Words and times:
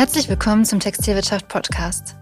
Herzlich 0.00 0.30
willkommen 0.30 0.64
zum 0.64 0.80
Textilwirtschaft 0.80 1.46
Podcast. 1.48 2.16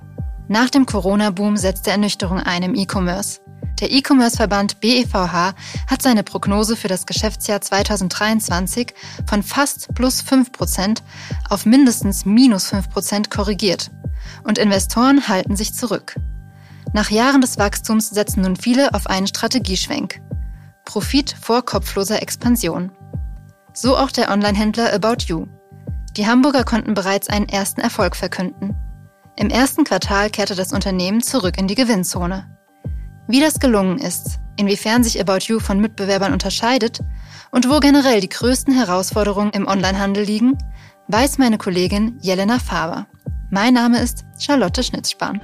Nach 0.48 0.69
dem 0.69 0.84
Corona-Boom 0.84 1.56
setzt 1.56 1.87
der 1.87 1.92
Ernüchterung 1.92 2.40
ein 2.40 2.64
im 2.64 2.74
E-Commerce. 2.74 3.40
Der 3.78 3.92
E-Commerce-Verband 3.92 4.80
BEVH 4.80 5.54
hat 5.87 6.03
seine 6.03 6.24
Prognose 6.24 6.74
für 6.74 6.88
das 6.88 7.06
Geschäftsjahr 7.06 7.60
2023 7.60 8.94
von 9.28 9.44
fast 9.44 9.94
plus 9.94 10.24
5% 10.24 11.03
auf 11.49 11.67
mindestens 11.67 12.24
minus 12.24 12.72
5% 12.72 13.30
korrigiert. 13.30 13.92
Und 14.42 14.58
Investoren 14.58 15.29
halten 15.29 15.54
sich 15.54 15.72
zurück. 15.72 16.16
Nach 16.95 17.10
Jahren 17.10 17.42
des 17.42 17.59
Wachstums 17.59 18.10
setzen 18.10 18.41
nun 18.41 18.56
viele 18.56 18.92
auf 18.92 19.06
einen 19.06 19.29
Strategieschwenk. 19.29 20.20
Profit 20.84 21.33
vor 21.41 21.65
kopfloser 21.65 22.20
Expansion. 22.23 22.91
So 23.73 23.97
auch 23.97 24.10
der 24.10 24.33
Online-Händler 24.33 24.92
About 24.92 25.27
You. 25.29 25.47
Die 26.19 26.27
Hamburger 26.27 26.65
konnten 26.65 26.95
bereits 26.95 27.29
einen 27.29 27.49
ersten 27.49 27.81
Erfolg 27.81 28.17
verkünden. 28.17 28.75
Im 29.37 29.51
ersten 29.51 29.85
Quartal 29.85 30.31
kehrte 30.31 30.57
das 30.57 30.73
Unternehmen 30.73 31.23
zurück 31.23 31.57
in 31.57 31.69
die 31.69 31.77
Gewinnzone. 31.77 32.59
Wie 33.29 33.39
das 33.39 33.61
gelungen 33.61 33.99
ist, 33.99 34.41
inwiefern 34.57 35.05
sich 35.05 35.21
About 35.21 35.45
You 35.47 35.61
von 35.61 35.79
Mitbewerbern 35.79 36.33
unterscheidet 36.33 37.03
und 37.53 37.71
wo 37.71 37.79
generell 37.79 38.21
die 38.21 38.29
größten 38.29 38.75
Herausforderungen 38.75 39.53
im 39.53 39.69
Onlinehandel 39.69 40.25
liegen, 40.25 40.59
weiß 41.07 41.39
meine 41.39 41.57
Kollegin 41.57 42.19
Jelena 42.21 42.59
Faber. 42.59 43.07
Mein 43.53 43.75
Name 43.75 44.01
ist 44.01 44.25
Charlotte 44.41 44.83
Schnitzspahn. 44.83 45.41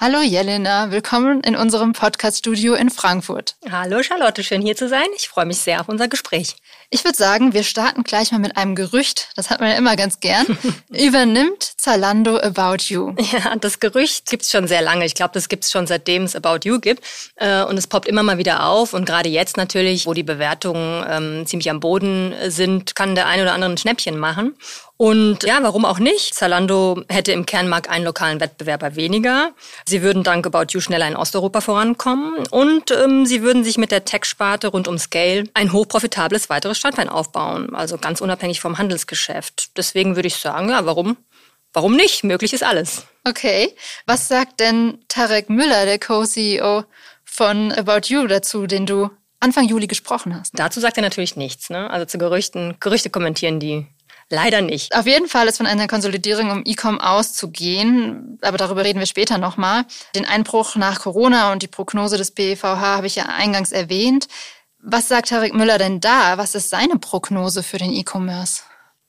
Hallo 0.03 0.23
Jelena, 0.23 0.91
willkommen 0.91 1.43
in 1.43 1.55
unserem 1.55 1.93
Podcast-Studio 1.93 2.73
in 2.73 2.89
Frankfurt. 2.89 3.56
Hallo 3.70 4.03
Charlotte, 4.03 4.42
schön 4.42 4.62
hier 4.62 4.75
zu 4.75 4.89
sein. 4.89 5.05
Ich 5.15 5.29
freue 5.29 5.45
mich 5.45 5.59
sehr 5.59 5.83
auf 5.83 5.91
unser 5.91 6.09
Gespräch. 6.09 6.57
Ich 6.89 7.05
würde 7.05 7.19
sagen, 7.19 7.53
wir 7.53 7.65
starten 7.65 8.03
gleich 8.03 8.33
mal 8.33 8.39
mit 8.39 8.57
einem 8.57 8.75
Gerücht, 8.75 9.29
das 9.37 9.51
hat 9.51 9.61
man 9.61 9.69
ja 9.69 9.77
immer 9.77 9.97
ganz 9.97 10.19
gern. 10.20 10.47
Übernimmt 10.89 11.62
Zalando 11.77 12.39
About 12.39 12.84
You? 12.89 13.15
Ja, 13.31 13.55
das 13.57 13.79
Gerücht 13.79 14.25
gibt 14.31 14.45
es 14.45 14.51
schon 14.51 14.67
sehr 14.67 14.81
lange. 14.81 15.05
Ich 15.05 15.15
glaube, 15.15 15.33
das 15.34 15.51
gibt 15.51 15.65
es 15.65 15.70
schon 15.70 15.87
seitdem 15.87 16.23
es 16.23 16.35
About 16.35 16.61
You 16.64 16.81
gibt. 16.81 17.05
Äh, 17.37 17.64
und 17.64 17.77
es 17.77 17.87
poppt 17.87 18.09
immer 18.09 18.23
mal 18.23 18.39
wieder 18.39 18.64
auf. 18.64 18.95
Und 18.95 19.05
gerade 19.05 19.29
jetzt 19.29 19.59
natürlich, 19.59 20.07
wo 20.07 20.14
die 20.14 20.23
Bewertungen 20.23 21.05
ähm, 21.09 21.47
ziemlich 21.47 21.69
am 21.69 21.79
Boden 21.79 22.35
sind, 22.48 22.97
kann 22.97 23.14
der 23.14 23.27
ein 23.27 23.42
oder 23.42 23.53
andere 23.53 23.70
ein 23.70 23.77
Schnäppchen 23.77 24.19
machen. 24.19 24.57
Und 25.01 25.45
ja, 25.45 25.62
warum 25.62 25.87
auch 25.87 25.98
nicht? 25.98 26.34
Zalando 26.34 27.03
hätte 27.09 27.33
im 27.33 27.47
Kernmarkt 27.47 27.89
einen 27.89 28.05
lokalen 28.05 28.39
Wettbewerber 28.39 28.97
weniger. 28.97 29.53
Sie 29.87 30.03
würden 30.03 30.25
dank 30.25 30.45
About 30.45 30.75
You 30.75 30.83
schneller 30.83 31.09
in 31.09 31.17
Osteuropa 31.17 31.62
vorankommen 31.62 32.47
und 32.51 32.91
ähm, 32.91 33.25
sie 33.25 33.41
würden 33.41 33.65
sich 33.65 33.79
mit 33.79 33.92
der 33.92 34.05
Tech-Sparte 34.05 34.69
rund 34.69 34.89
um 34.89 34.98
Scale 34.98 35.45
ein 35.55 35.73
hochprofitables 35.73 36.51
weiteres 36.51 36.77
Standbein 36.77 37.08
aufbauen, 37.08 37.74
also 37.74 37.97
ganz 37.97 38.20
unabhängig 38.20 38.61
vom 38.61 38.77
Handelsgeschäft. 38.77 39.74
Deswegen 39.79 40.17
würde 40.17 40.29
ich 40.29 40.36
sagen, 40.36 40.69
ja, 40.69 40.85
warum? 40.85 41.17
Warum 41.73 41.97
nicht? 41.97 42.23
Möglich 42.23 42.53
ist 42.53 42.63
alles. 42.63 43.07
Okay. 43.27 43.74
Was 44.05 44.29
sagt 44.29 44.61
denn 44.61 44.98
Tarek 45.08 45.48
Müller, 45.48 45.86
der 45.86 45.98
Co-CEO 45.98 46.85
von 47.24 47.73
About 47.73 48.08
You, 48.08 48.27
dazu, 48.27 48.67
den 48.67 48.85
du 48.85 49.08
Anfang 49.39 49.67
Juli 49.67 49.86
gesprochen 49.86 50.39
hast? 50.39 50.58
Dazu 50.58 50.79
sagt 50.79 50.98
er 50.98 51.03
natürlich 51.03 51.36
nichts. 51.36 51.70
Ne? 51.70 51.89
Also 51.89 52.05
zu 52.05 52.19
Gerüchten, 52.19 52.77
Gerüchte 52.80 53.08
kommentieren 53.08 53.61
die 53.61 53.86
Leider 54.33 54.63
nicht. 54.63 54.95
Auf 54.95 55.07
jeden 55.07 55.29
Fall 55.29 55.48
ist 55.48 55.57
von 55.57 55.67
einer 55.67 55.89
Konsolidierung 55.89 56.51
im 56.52 56.63
E-Com 56.64 57.01
auszugehen, 57.01 58.39
aber 58.42 58.58
darüber 58.58 58.85
reden 58.85 59.01
wir 59.01 59.07
später 59.07 59.39
nochmal. 59.39 59.85
Den 60.14 60.24
Einbruch 60.24 60.77
nach 60.77 61.01
Corona 61.01 61.51
und 61.51 61.63
die 61.63 61.68
Prognose 61.68 62.17
des 62.17 62.30
BEVH 62.30 62.63
habe 62.79 63.08
ich 63.08 63.17
ja 63.17 63.27
eingangs 63.27 63.73
erwähnt. 63.73 64.29
Was 64.79 65.08
sagt 65.08 65.30
Tarek 65.30 65.52
Müller 65.52 65.79
denn 65.79 65.98
da? 66.01 66.39
Was 66.39 66.55
ist 66.55 66.70
seine 66.70 66.96
Prognose 66.96 67.64
für 67.64 67.79
den 67.79 67.92
E-Commerce? 67.92 68.63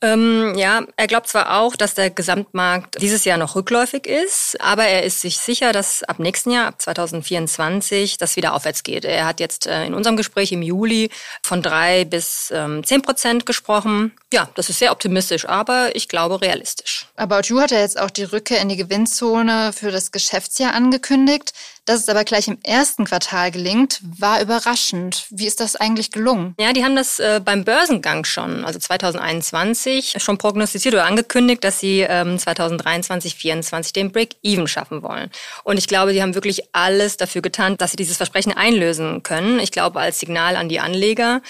Ähm, 0.04 0.56
ja, 0.56 0.82
er 0.98 1.08
glaubt 1.08 1.28
zwar 1.28 1.60
auch, 1.60 1.76
dass 1.76 1.94
der 1.94 2.10
Gesamtmarkt 2.10 3.00
dieses 3.02 3.24
Jahr 3.24 3.38
noch 3.38 3.56
rückläufig 3.56 4.08
ist, 4.08 4.60
aber 4.60 4.86
er 4.86 5.04
ist 5.04 5.22
sich 5.22 5.38
sicher, 5.38 5.74
dass 5.74 6.02
ab 6.04 6.18
nächsten 6.18 6.50
Jahr, 6.50 6.68
ab 6.68 6.82
2024, 6.82 8.18
das 8.18 8.36
wieder 8.36 8.56
aufwärts 8.56 8.82
geht. 8.82 9.06
Er 9.06 9.26
hat 9.26 9.40
jetzt 9.40 9.68
äh, 9.68 9.86
in 9.86 9.94
unserem 9.94 10.18
Gespräch 10.18 10.52
im 10.52 10.64
Juli 10.64 11.12
von 11.44 11.62
drei 11.62 12.04
bis 12.06 12.52
ähm, 12.52 12.84
zehn 12.84 13.04
Prozent 13.04 13.46
gesprochen. 13.46 14.12
Ja, 14.34 14.50
das 14.56 14.70
ist 14.70 14.80
sehr 14.80 14.92
optimistisch, 14.92 15.48
aber 15.48 15.96
ich 15.96 16.08
glaube 16.08 16.42
realistisch. 16.42 17.06
About 17.16 17.42
You 17.44 17.62
hat 17.62 17.70
ja 17.70 17.80
jetzt 17.80 18.00
auch 18.00 18.10
die 18.10 18.24
Rückkehr 18.24 18.60
in 18.60 18.70
die 18.70 18.78
Gewinnzone 18.78 19.72
für 19.72 19.92
das 19.92 20.12
Geschäftsjahr 20.12 20.74
angekündigt. 20.74 21.54
Dass 21.86 22.02
es 22.02 22.09
aber 22.09 22.24
gleich 22.24 22.47
im 22.47 22.59
ersten 22.64 23.06
Quartal 23.06 23.50
gelingt, 23.52 24.00
war 24.03 24.42
überraschend. 24.42 25.25
Wie 25.31 25.47
ist 25.47 25.59
das 25.59 25.75
eigentlich 25.75 26.12
gelungen? 26.12 26.53
Ja, 26.59 26.74
die 26.74 26.84
haben 26.84 26.96
das 26.96 27.19
äh, 27.19 27.42
beim 27.44 27.64
Börsengang 27.64 28.24
schon, 28.24 28.66
also 28.66 28.78
2021, 28.78 30.16
schon 30.18 30.38
prognostiziert 30.38 30.94
oder 30.94 31.06
angekündigt, 31.06 31.64
dass 31.64 31.80
sie 31.80 32.02
ähm, 32.02 32.38
2023, 32.38 33.31
2024 33.31 33.94
den 33.94 34.12
Break-Even 34.12 34.68
schaffen 34.68 35.02
wollen. 35.02 35.31
Und 35.64 35.78
ich 35.78 35.88
glaube, 35.88 36.14
die 36.14 36.22
haben 36.22 36.36
wirklich 36.36 36.62
alles 36.74 37.18
dafür 37.18 37.41
getan, 37.41 37.78
dass 37.78 37.91
sie 37.91 37.97
dieses 37.97 38.18
Versprechen 38.18 38.53
einlösen 38.53 39.24
können. 39.24 39.59
Ich 39.59 39.72
glaube, 39.72 40.00
als 40.00 40.20
Signal 40.20 40.56
an 40.56 40.70
die 40.70 40.80
Anleger 40.80 41.41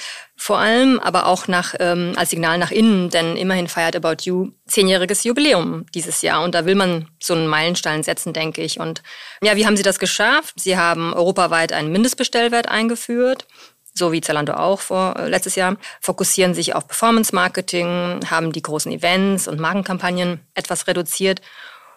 vor 0.44 0.57
allem, 0.57 1.00
aber 1.00 1.28
auch 1.28 1.47
nach, 1.47 1.75
ähm, 1.79 2.13
als 2.16 2.31
Signal 2.31 2.57
nach 2.57 2.72
innen, 2.72 3.12
denn 3.12 3.38
immerhin 3.38 3.68
feiert 3.68 3.96
About 3.96 4.24
You 4.24 4.50
zehnjähriges 4.66 5.24
Jubiläum 5.24 5.85
dieses 5.94 6.24
Jahr 6.24 6.44
und 6.44 6.56
da 6.56 6.66
will 6.66 6.74
man 6.74 7.07
so 7.22 7.35
einen 7.35 7.46
Meilenstein 7.46 8.02
setzen, 8.02 8.34
denke 8.34 8.63
ich. 8.63 8.79
Und 8.79 9.03
ja, 9.44 9.56
wie 9.56 9.68
haben 9.68 9.78
sie 9.78 9.84
das 9.84 10.00
geschafft? 10.00 10.59
Sie 10.59 10.75
haben 10.75 11.13
europaweit 11.13 11.72
einen 11.74 11.91
Mindestbestellwert 11.91 12.68
eingeführt 12.69 13.46
so 13.94 14.13
wie 14.13 14.22
Zalando 14.22 14.53
auch 14.53 14.79
vor 14.79 15.16
äh, 15.16 15.28
letztes 15.28 15.53
Jahr, 15.56 15.75
fokussieren 16.00 16.56
sich 16.56 16.73
auf 16.73 16.88
Performance 16.88 17.35
Marketing, 17.35 18.22
haben 18.28 18.52
die 18.52 18.63
großen 18.63 18.91
Events 18.91 19.47
und 19.47 19.59
Markenkampagnen 19.59 20.40
etwas 20.56 20.88
reduziert 20.88 21.41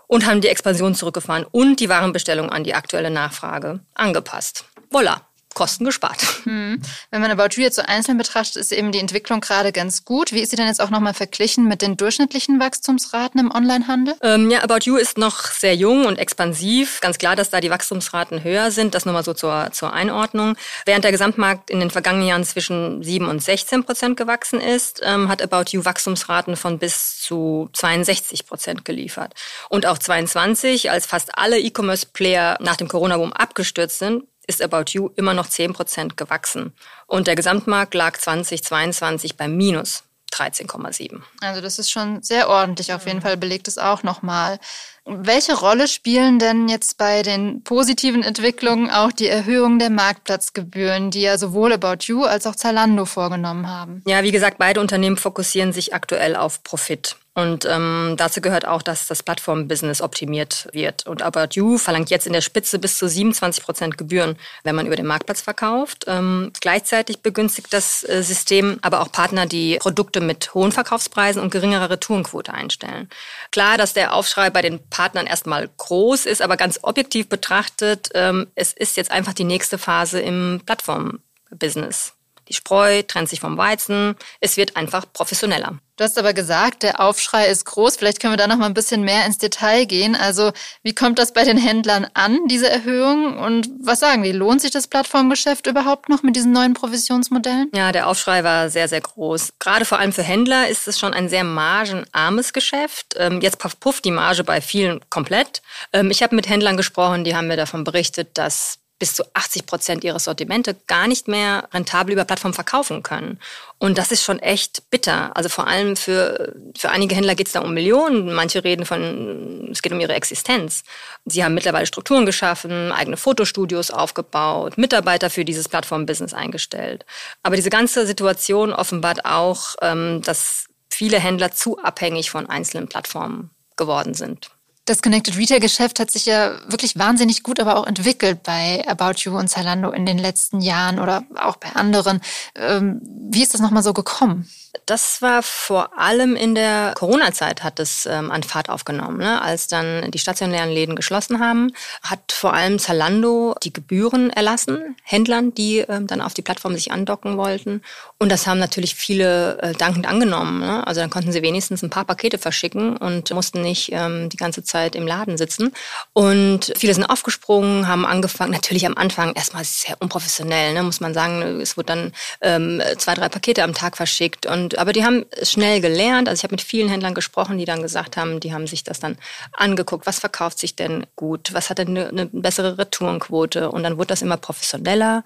und 0.06 0.26
haben 0.26 0.42
die 0.42 0.48
Expansion 0.48 0.94
zurückgefahren 0.94 1.46
und 1.50 1.80
die 1.80 1.88
Warenbestellung 1.88 2.50
an 2.50 2.64
die 2.64 2.74
aktuelle 2.74 3.10
Nachfrage 3.10 3.80
angepasst. 3.94 4.64
Voila, 4.90 5.22
Kosten 5.54 5.84
gespart. 5.84 6.22
Hm. 6.44 6.80
Wenn 7.10 7.20
man 7.20 7.30
About 7.30 7.54
You 7.56 7.62
jetzt 7.62 7.76
so 7.76 7.82
einzeln 7.82 8.18
betrachtet, 8.18 8.56
ist 8.56 8.72
eben 8.72 8.92
die 8.92 8.98
Entwicklung 8.98 9.40
gerade 9.40 9.72
ganz 9.72 10.04
gut. 10.04 10.32
Wie 10.32 10.40
ist 10.40 10.50
sie 10.50 10.56
denn 10.56 10.66
jetzt 10.66 10.80
auch 10.80 10.90
nochmal 10.90 11.14
verglichen 11.14 11.66
mit 11.66 11.82
den 11.82 11.96
durchschnittlichen 11.96 12.60
Wachstumsraten 12.60 13.40
im 13.40 13.54
Onlinehandel? 13.54 14.14
Ähm, 14.22 14.50
ja, 14.50 14.62
About 14.62 14.80
You 14.84 14.96
ist 14.96 15.16
noch 15.16 15.44
sehr 15.46 15.74
jung 15.74 16.06
und 16.06 16.18
expansiv. 16.18 17.00
Ganz 17.00 17.18
klar, 17.18 17.36
dass 17.36 17.50
da 17.50 17.60
die 17.60 17.70
Wachstumsraten 17.70 18.44
höher 18.44 18.70
sind. 18.70 18.94
Das 18.94 19.04
nur 19.04 19.14
mal 19.14 19.24
so 19.24 19.32
zur, 19.32 19.70
zur 19.72 19.92
Einordnung. 19.92 20.56
Während 20.84 21.04
der 21.04 21.12
Gesamtmarkt 21.12 21.70
in 21.70 21.80
den 21.80 21.90
vergangenen 21.90 22.28
Jahren 22.28 22.44
zwischen 22.44 23.02
7 23.02 23.28
und 23.28 23.42
16 23.42 23.84
Prozent 23.84 24.16
gewachsen 24.16 24.60
ist, 24.60 25.00
ähm, 25.04 25.28
hat 25.28 25.40
About 25.40 25.70
You 25.70 25.84
Wachstumsraten 25.84 26.56
von 26.56 26.78
bis 26.78 27.20
zu 27.20 27.68
62 27.72 28.46
Prozent 28.46 28.84
geliefert. 28.84 29.34
Und 29.68 29.86
auch 29.86 29.98
22, 29.98 30.90
als 30.90 31.06
fast 31.06 31.38
alle 31.38 31.58
E-Commerce-Player 31.58 32.58
nach 32.60 32.76
dem 32.76 32.88
Corona-Boom 32.88 33.32
abgestürzt 33.32 33.98
sind, 33.98 34.24
ist 34.46 34.62
About 34.62 34.92
You 34.92 35.10
immer 35.16 35.34
noch 35.34 35.48
10 35.48 35.72
Prozent 35.72 36.16
gewachsen. 36.16 36.72
Und 37.06 37.26
der 37.26 37.34
Gesamtmarkt 37.34 37.94
lag 37.94 38.16
2022 38.16 39.36
bei 39.36 39.48
minus 39.48 40.04
13,7. 40.34 41.20
Also 41.40 41.60
das 41.60 41.78
ist 41.78 41.90
schon 41.90 42.22
sehr 42.22 42.48
ordentlich. 42.48 42.92
Auf 42.92 43.06
jeden 43.06 43.20
Fall 43.20 43.36
belegt 43.36 43.68
es 43.68 43.78
auch 43.78 44.02
nochmal. 44.02 44.58
Welche 45.04 45.54
Rolle 45.54 45.86
spielen 45.86 46.38
denn 46.38 46.68
jetzt 46.68 46.96
bei 46.96 47.22
den 47.22 47.62
positiven 47.62 48.22
Entwicklungen 48.22 48.90
auch 48.90 49.12
die 49.12 49.28
Erhöhung 49.28 49.78
der 49.78 49.90
Marktplatzgebühren, 49.90 51.10
die 51.10 51.20
ja 51.20 51.38
sowohl 51.38 51.72
About 51.72 52.04
You 52.06 52.24
als 52.24 52.46
auch 52.46 52.56
Zalando 52.56 53.04
vorgenommen 53.04 53.68
haben? 53.68 54.02
Ja, 54.06 54.22
wie 54.22 54.32
gesagt, 54.32 54.58
beide 54.58 54.80
Unternehmen 54.80 55.16
fokussieren 55.16 55.72
sich 55.72 55.94
aktuell 55.94 56.36
auf 56.36 56.62
Profit. 56.62 57.16
Und 57.34 57.64
ähm, 57.64 58.14
dazu 58.16 58.40
gehört 58.40 58.64
auch, 58.64 58.80
dass 58.80 59.08
das 59.08 59.24
Plattform-Business 59.24 60.00
optimiert 60.00 60.68
wird. 60.72 61.04
Und 61.06 61.20
About 61.22 61.48
You 61.54 61.78
verlangt 61.78 62.10
jetzt 62.10 62.28
in 62.28 62.32
der 62.32 62.40
Spitze 62.40 62.78
bis 62.78 62.96
zu 62.96 63.08
27 63.08 63.64
Prozent 63.64 63.98
Gebühren, 63.98 64.36
wenn 64.62 64.76
man 64.76 64.86
über 64.86 64.94
den 64.94 65.06
Marktplatz 65.06 65.40
verkauft. 65.40 66.04
Ähm, 66.06 66.52
gleichzeitig 66.60 67.22
begünstigt 67.22 67.72
das 67.72 68.08
äh, 68.08 68.22
System 68.22 68.78
aber 68.82 69.00
auch 69.00 69.10
Partner, 69.10 69.46
die 69.46 69.78
Produkte 69.78 70.20
mit 70.20 70.54
hohen 70.54 70.70
Verkaufspreisen 70.70 71.42
und 71.42 71.50
geringerer 71.50 71.90
Retourenquote 71.90 72.54
einstellen. 72.54 73.08
Klar, 73.50 73.78
dass 73.78 73.94
der 73.94 74.14
Aufschrei 74.14 74.50
bei 74.50 74.62
den 74.62 74.78
Partnern 74.88 75.26
erstmal 75.26 75.68
groß 75.76 76.26
ist, 76.26 76.40
aber 76.40 76.56
ganz 76.56 76.78
objektiv 76.82 77.28
betrachtet, 77.28 78.10
ähm, 78.14 78.46
es 78.54 78.72
ist 78.72 78.96
jetzt 78.96 79.10
einfach 79.10 79.32
die 79.32 79.44
nächste 79.44 79.76
Phase 79.76 80.20
im 80.20 80.62
Plattform 80.64 81.18
Business. 81.50 82.14
Die 82.48 82.54
Spreu 82.54 83.02
trennt 83.02 83.28
sich 83.28 83.40
vom 83.40 83.56
Weizen. 83.56 84.16
Es 84.40 84.56
wird 84.56 84.76
einfach 84.76 85.04
professioneller. 85.12 85.78
Du 85.96 86.02
hast 86.02 86.18
aber 86.18 86.34
gesagt, 86.34 86.82
der 86.82 86.98
Aufschrei 86.98 87.46
ist 87.46 87.66
groß. 87.66 87.96
Vielleicht 87.96 88.18
können 88.18 88.32
wir 88.32 88.36
da 88.36 88.48
noch 88.48 88.56
mal 88.56 88.66
ein 88.66 88.74
bisschen 88.74 89.02
mehr 89.02 89.26
ins 89.26 89.38
Detail 89.38 89.84
gehen. 89.84 90.16
Also, 90.16 90.50
wie 90.82 90.92
kommt 90.92 91.20
das 91.20 91.32
bei 91.32 91.44
den 91.44 91.56
Händlern 91.56 92.08
an, 92.14 92.48
diese 92.48 92.68
Erhöhung? 92.68 93.38
Und 93.38 93.70
was 93.80 94.00
sagen 94.00 94.24
die? 94.24 94.32
Lohnt 94.32 94.60
sich 94.60 94.72
das 94.72 94.88
Plattformgeschäft 94.88 95.68
überhaupt 95.68 96.08
noch 96.08 96.24
mit 96.24 96.34
diesen 96.34 96.50
neuen 96.50 96.74
Provisionsmodellen? 96.74 97.70
Ja, 97.72 97.92
der 97.92 98.08
Aufschrei 98.08 98.42
war 98.42 98.70
sehr, 98.70 98.88
sehr 98.88 99.02
groß. 99.02 99.52
Gerade 99.60 99.84
vor 99.84 100.00
allem 100.00 100.12
für 100.12 100.24
Händler 100.24 100.68
ist 100.68 100.88
es 100.88 100.98
schon 100.98 101.14
ein 101.14 101.28
sehr 101.28 101.44
margenarmes 101.44 102.52
Geschäft. 102.52 103.14
Ähm, 103.16 103.40
jetzt 103.40 103.58
pufft 103.58 104.04
die 104.04 104.10
Marge 104.10 104.42
bei 104.42 104.60
vielen 104.60 104.98
komplett. 105.10 105.62
Ähm, 105.92 106.10
ich 106.10 106.24
habe 106.24 106.34
mit 106.34 106.48
Händlern 106.48 106.76
gesprochen, 106.76 107.22
die 107.22 107.36
haben 107.36 107.46
mir 107.46 107.56
davon 107.56 107.84
berichtet, 107.84 108.36
dass 108.36 108.80
bis 108.98 109.14
zu 109.14 109.24
80 109.34 109.66
Prozent 109.66 110.04
ihrer 110.04 110.20
Sortimente 110.20 110.76
gar 110.86 111.08
nicht 111.08 111.26
mehr 111.26 111.68
rentabel 111.72 112.12
über 112.12 112.24
Plattformen 112.24 112.54
verkaufen 112.54 113.02
können. 113.02 113.40
Und 113.78 113.98
das 113.98 114.12
ist 114.12 114.22
schon 114.22 114.38
echt 114.38 114.88
bitter. 114.90 115.36
Also 115.36 115.48
vor 115.48 115.66
allem 115.66 115.96
für, 115.96 116.54
für 116.76 116.90
einige 116.90 117.14
Händler 117.14 117.34
geht 117.34 117.48
es 117.48 117.52
da 117.52 117.60
um 117.60 117.74
Millionen. 117.74 118.32
Manche 118.32 118.62
reden 118.62 118.86
von, 118.86 119.68
es 119.72 119.82
geht 119.82 119.92
um 119.92 120.00
ihre 120.00 120.14
Existenz. 120.14 120.84
Sie 121.24 121.44
haben 121.44 121.54
mittlerweile 121.54 121.86
Strukturen 121.86 122.24
geschaffen, 122.24 122.92
eigene 122.92 123.16
Fotostudios 123.16 123.90
aufgebaut, 123.90 124.78
Mitarbeiter 124.78 125.28
für 125.28 125.44
dieses 125.44 125.68
Plattform-Business 125.68 126.32
eingestellt. 126.32 127.04
Aber 127.42 127.56
diese 127.56 127.70
ganze 127.70 128.06
Situation 128.06 128.72
offenbart 128.72 129.24
auch, 129.24 129.74
ähm, 129.82 130.22
dass 130.22 130.66
viele 130.88 131.18
Händler 131.18 131.50
zu 131.50 131.78
abhängig 131.82 132.30
von 132.30 132.48
einzelnen 132.48 132.88
Plattformen 132.88 133.50
geworden 133.76 134.14
sind. 134.14 134.53
Das 134.86 135.00
Connected 135.00 135.38
Retail 135.38 135.60
Geschäft 135.60 135.98
hat 135.98 136.10
sich 136.10 136.26
ja 136.26 136.58
wirklich 136.70 136.98
wahnsinnig 136.98 137.42
gut 137.42 137.58
aber 137.58 137.76
auch 137.76 137.86
entwickelt 137.86 138.42
bei 138.42 138.86
About 138.86 139.20
You 139.20 139.38
und 139.38 139.48
Zalando 139.48 139.90
in 139.90 140.04
den 140.04 140.18
letzten 140.18 140.60
Jahren 140.60 140.98
oder 140.98 141.24
auch 141.36 141.56
bei 141.56 141.70
anderen. 141.70 142.20
Ähm, 142.54 143.00
wie 143.02 143.42
ist 143.42 143.54
das 143.54 143.62
nochmal 143.62 143.82
so 143.82 143.94
gekommen? 143.94 144.46
Das 144.86 145.22
war 145.22 145.42
vor 145.42 145.98
allem 145.98 146.36
in 146.36 146.54
der 146.54 146.92
Corona-Zeit 146.96 147.62
hat 147.62 147.80
es 147.80 148.06
ähm, 148.06 148.30
an 148.30 148.42
Fahrt 148.42 148.68
aufgenommen. 148.68 149.18
Ne? 149.18 149.40
Als 149.40 149.68
dann 149.68 150.10
die 150.10 150.18
stationären 150.18 150.70
Läden 150.70 150.96
geschlossen 150.96 151.40
haben, 151.40 151.72
hat 152.02 152.32
vor 152.32 152.54
allem 152.54 152.78
Zalando 152.78 153.54
die 153.62 153.72
Gebühren 153.72 154.30
erlassen, 154.30 154.96
Händlern, 155.02 155.54
die 155.54 155.78
ähm, 155.78 156.06
dann 156.06 156.20
auf 156.20 156.34
die 156.34 156.42
Plattform 156.42 156.74
sich 156.74 156.92
andocken 156.92 157.36
wollten. 157.36 157.82
Und 158.18 158.30
das 158.30 158.46
haben 158.46 158.58
natürlich 158.58 158.94
viele 158.94 159.58
äh, 159.60 159.72
dankend 159.72 160.06
angenommen. 160.06 160.60
Ne? 160.60 160.86
Also 160.86 161.00
dann 161.00 161.10
konnten 161.10 161.32
sie 161.32 161.42
wenigstens 161.42 161.82
ein 161.82 161.90
paar 161.90 162.04
Pakete 162.04 162.38
verschicken 162.38 162.96
und 162.96 163.32
mussten 163.32 163.62
nicht 163.62 163.90
ähm, 163.92 164.28
die 164.28 164.36
ganze 164.36 164.64
Zeit 164.64 164.94
im 164.96 165.06
Laden 165.06 165.36
sitzen. 165.36 165.72
Und 166.12 166.72
viele 166.76 166.94
sind 166.94 167.04
aufgesprungen, 167.04 167.88
haben 167.88 168.06
angefangen, 168.06 168.52
natürlich 168.52 168.86
am 168.86 168.96
Anfang 168.96 169.34
erstmal 169.34 169.64
sehr 169.64 169.96
unprofessionell, 170.00 170.74
ne? 170.74 170.82
muss 170.82 171.00
man 171.00 171.14
sagen. 171.14 171.60
Es 171.60 171.76
wurde 171.76 171.86
dann 171.86 172.12
ähm, 172.40 172.82
zwei, 172.98 173.14
drei 173.14 173.28
Pakete 173.28 173.62
am 173.62 173.74
Tag 173.74 173.96
verschickt 173.96 174.46
und 174.46 174.63
aber 174.78 174.92
die 174.92 175.04
haben 175.04 175.26
schnell 175.42 175.80
gelernt. 175.80 176.28
Also 176.28 176.40
ich 176.40 176.44
habe 176.44 176.54
mit 176.54 176.62
vielen 176.62 176.88
Händlern 176.88 177.14
gesprochen, 177.14 177.58
die 177.58 177.64
dann 177.64 177.82
gesagt 177.82 178.16
haben, 178.16 178.40
die 178.40 178.52
haben 178.54 178.66
sich 178.66 178.84
das 178.84 179.00
dann 179.00 179.18
angeguckt. 179.52 180.06
Was 180.06 180.18
verkauft 180.18 180.58
sich 180.58 180.76
denn 180.76 181.06
gut? 181.16 181.52
Was 181.52 181.70
hat 181.70 181.78
denn 181.78 181.88
eine, 181.88 182.08
eine 182.08 182.26
bessere 182.26 182.78
Retourenquote? 182.78 183.70
Und 183.70 183.82
dann 183.82 183.98
wurde 183.98 184.08
das 184.08 184.22
immer 184.22 184.36
professioneller. 184.36 185.24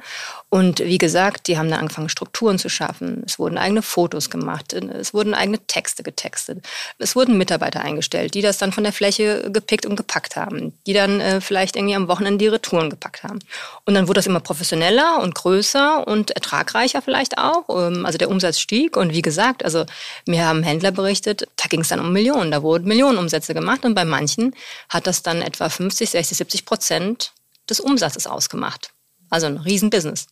Und 0.50 0.80
wie 0.80 0.98
gesagt, 0.98 1.46
die 1.46 1.58
haben 1.58 1.70
dann 1.70 1.80
angefangen, 1.80 2.08
Strukturen 2.08 2.58
zu 2.58 2.68
schaffen. 2.68 3.22
Es 3.26 3.38
wurden 3.38 3.58
eigene 3.58 3.82
Fotos 3.82 4.30
gemacht. 4.30 4.72
Es 4.72 5.14
wurden 5.14 5.34
eigene 5.34 5.58
Texte 5.66 6.02
getextet. 6.02 6.64
Es 6.98 7.14
wurden 7.14 7.38
Mitarbeiter 7.38 7.82
eingestellt, 7.82 8.34
die 8.34 8.42
das 8.42 8.58
dann 8.58 8.72
von 8.72 8.84
der 8.84 8.92
Fläche 8.92 9.50
gepickt 9.50 9.86
und 9.86 9.96
gepackt 9.96 10.36
haben. 10.36 10.72
Die 10.86 10.92
dann 10.92 11.20
äh, 11.20 11.40
vielleicht 11.40 11.76
irgendwie 11.76 11.94
am 11.94 12.08
Wochenende 12.08 12.38
die 12.38 12.48
Retouren 12.48 12.90
gepackt 12.90 13.22
haben. 13.24 13.38
Und 13.84 13.94
dann 13.94 14.08
wurde 14.08 14.18
das 14.18 14.26
immer 14.26 14.40
professioneller 14.40 15.20
und 15.22 15.34
größer 15.34 16.06
und 16.06 16.30
ertragreicher 16.30 17.02
vielleicht 17.02 17.38
auch. 17.38 17.68
Ähm, 17.68 18.06
also 18.06 18.18
der 18.18 18.30
Umsatz 18.30 18.58
stieg. 18.58 18.96
Und 18.96 19.12
wie 19.12 19.22
gesagt, 19.28 19.64
also 19.64 19.84
mir 20.26 20.46
haben 20.46 20.62
Händler 20.62 20.90
berichtet, 20.90 21.46
da 21.56 21.68
ging 21.68 21.80
es 21.80 21.88
dann 21.88 22.00
um 22.00 22.12
Millionen, 22.12 22.50
da 22.50 22.62
wurden 22.62 22.88
Millionenumsätze 22.88 23.54
gemacht 23.54 23.84
und 23.84 23.94
bei 23.94 24.04
manchen 24.04 24.54
hat 24.88 25.06
das 25.06 25.22
dann 25.22 25.42
etwa 25.42 25.68
50, 25.68 26.10
60, 26.10 26.38
70 26.38 26.64
Prozent 26.64 27.32
des 27.68 27.80
Umsatzes 27.80 28.26
ausgemacht. 28.26 28.90
Also 29.30 29.46
ein 29.46 29.58
Riesenbusiness. 29.58 30.26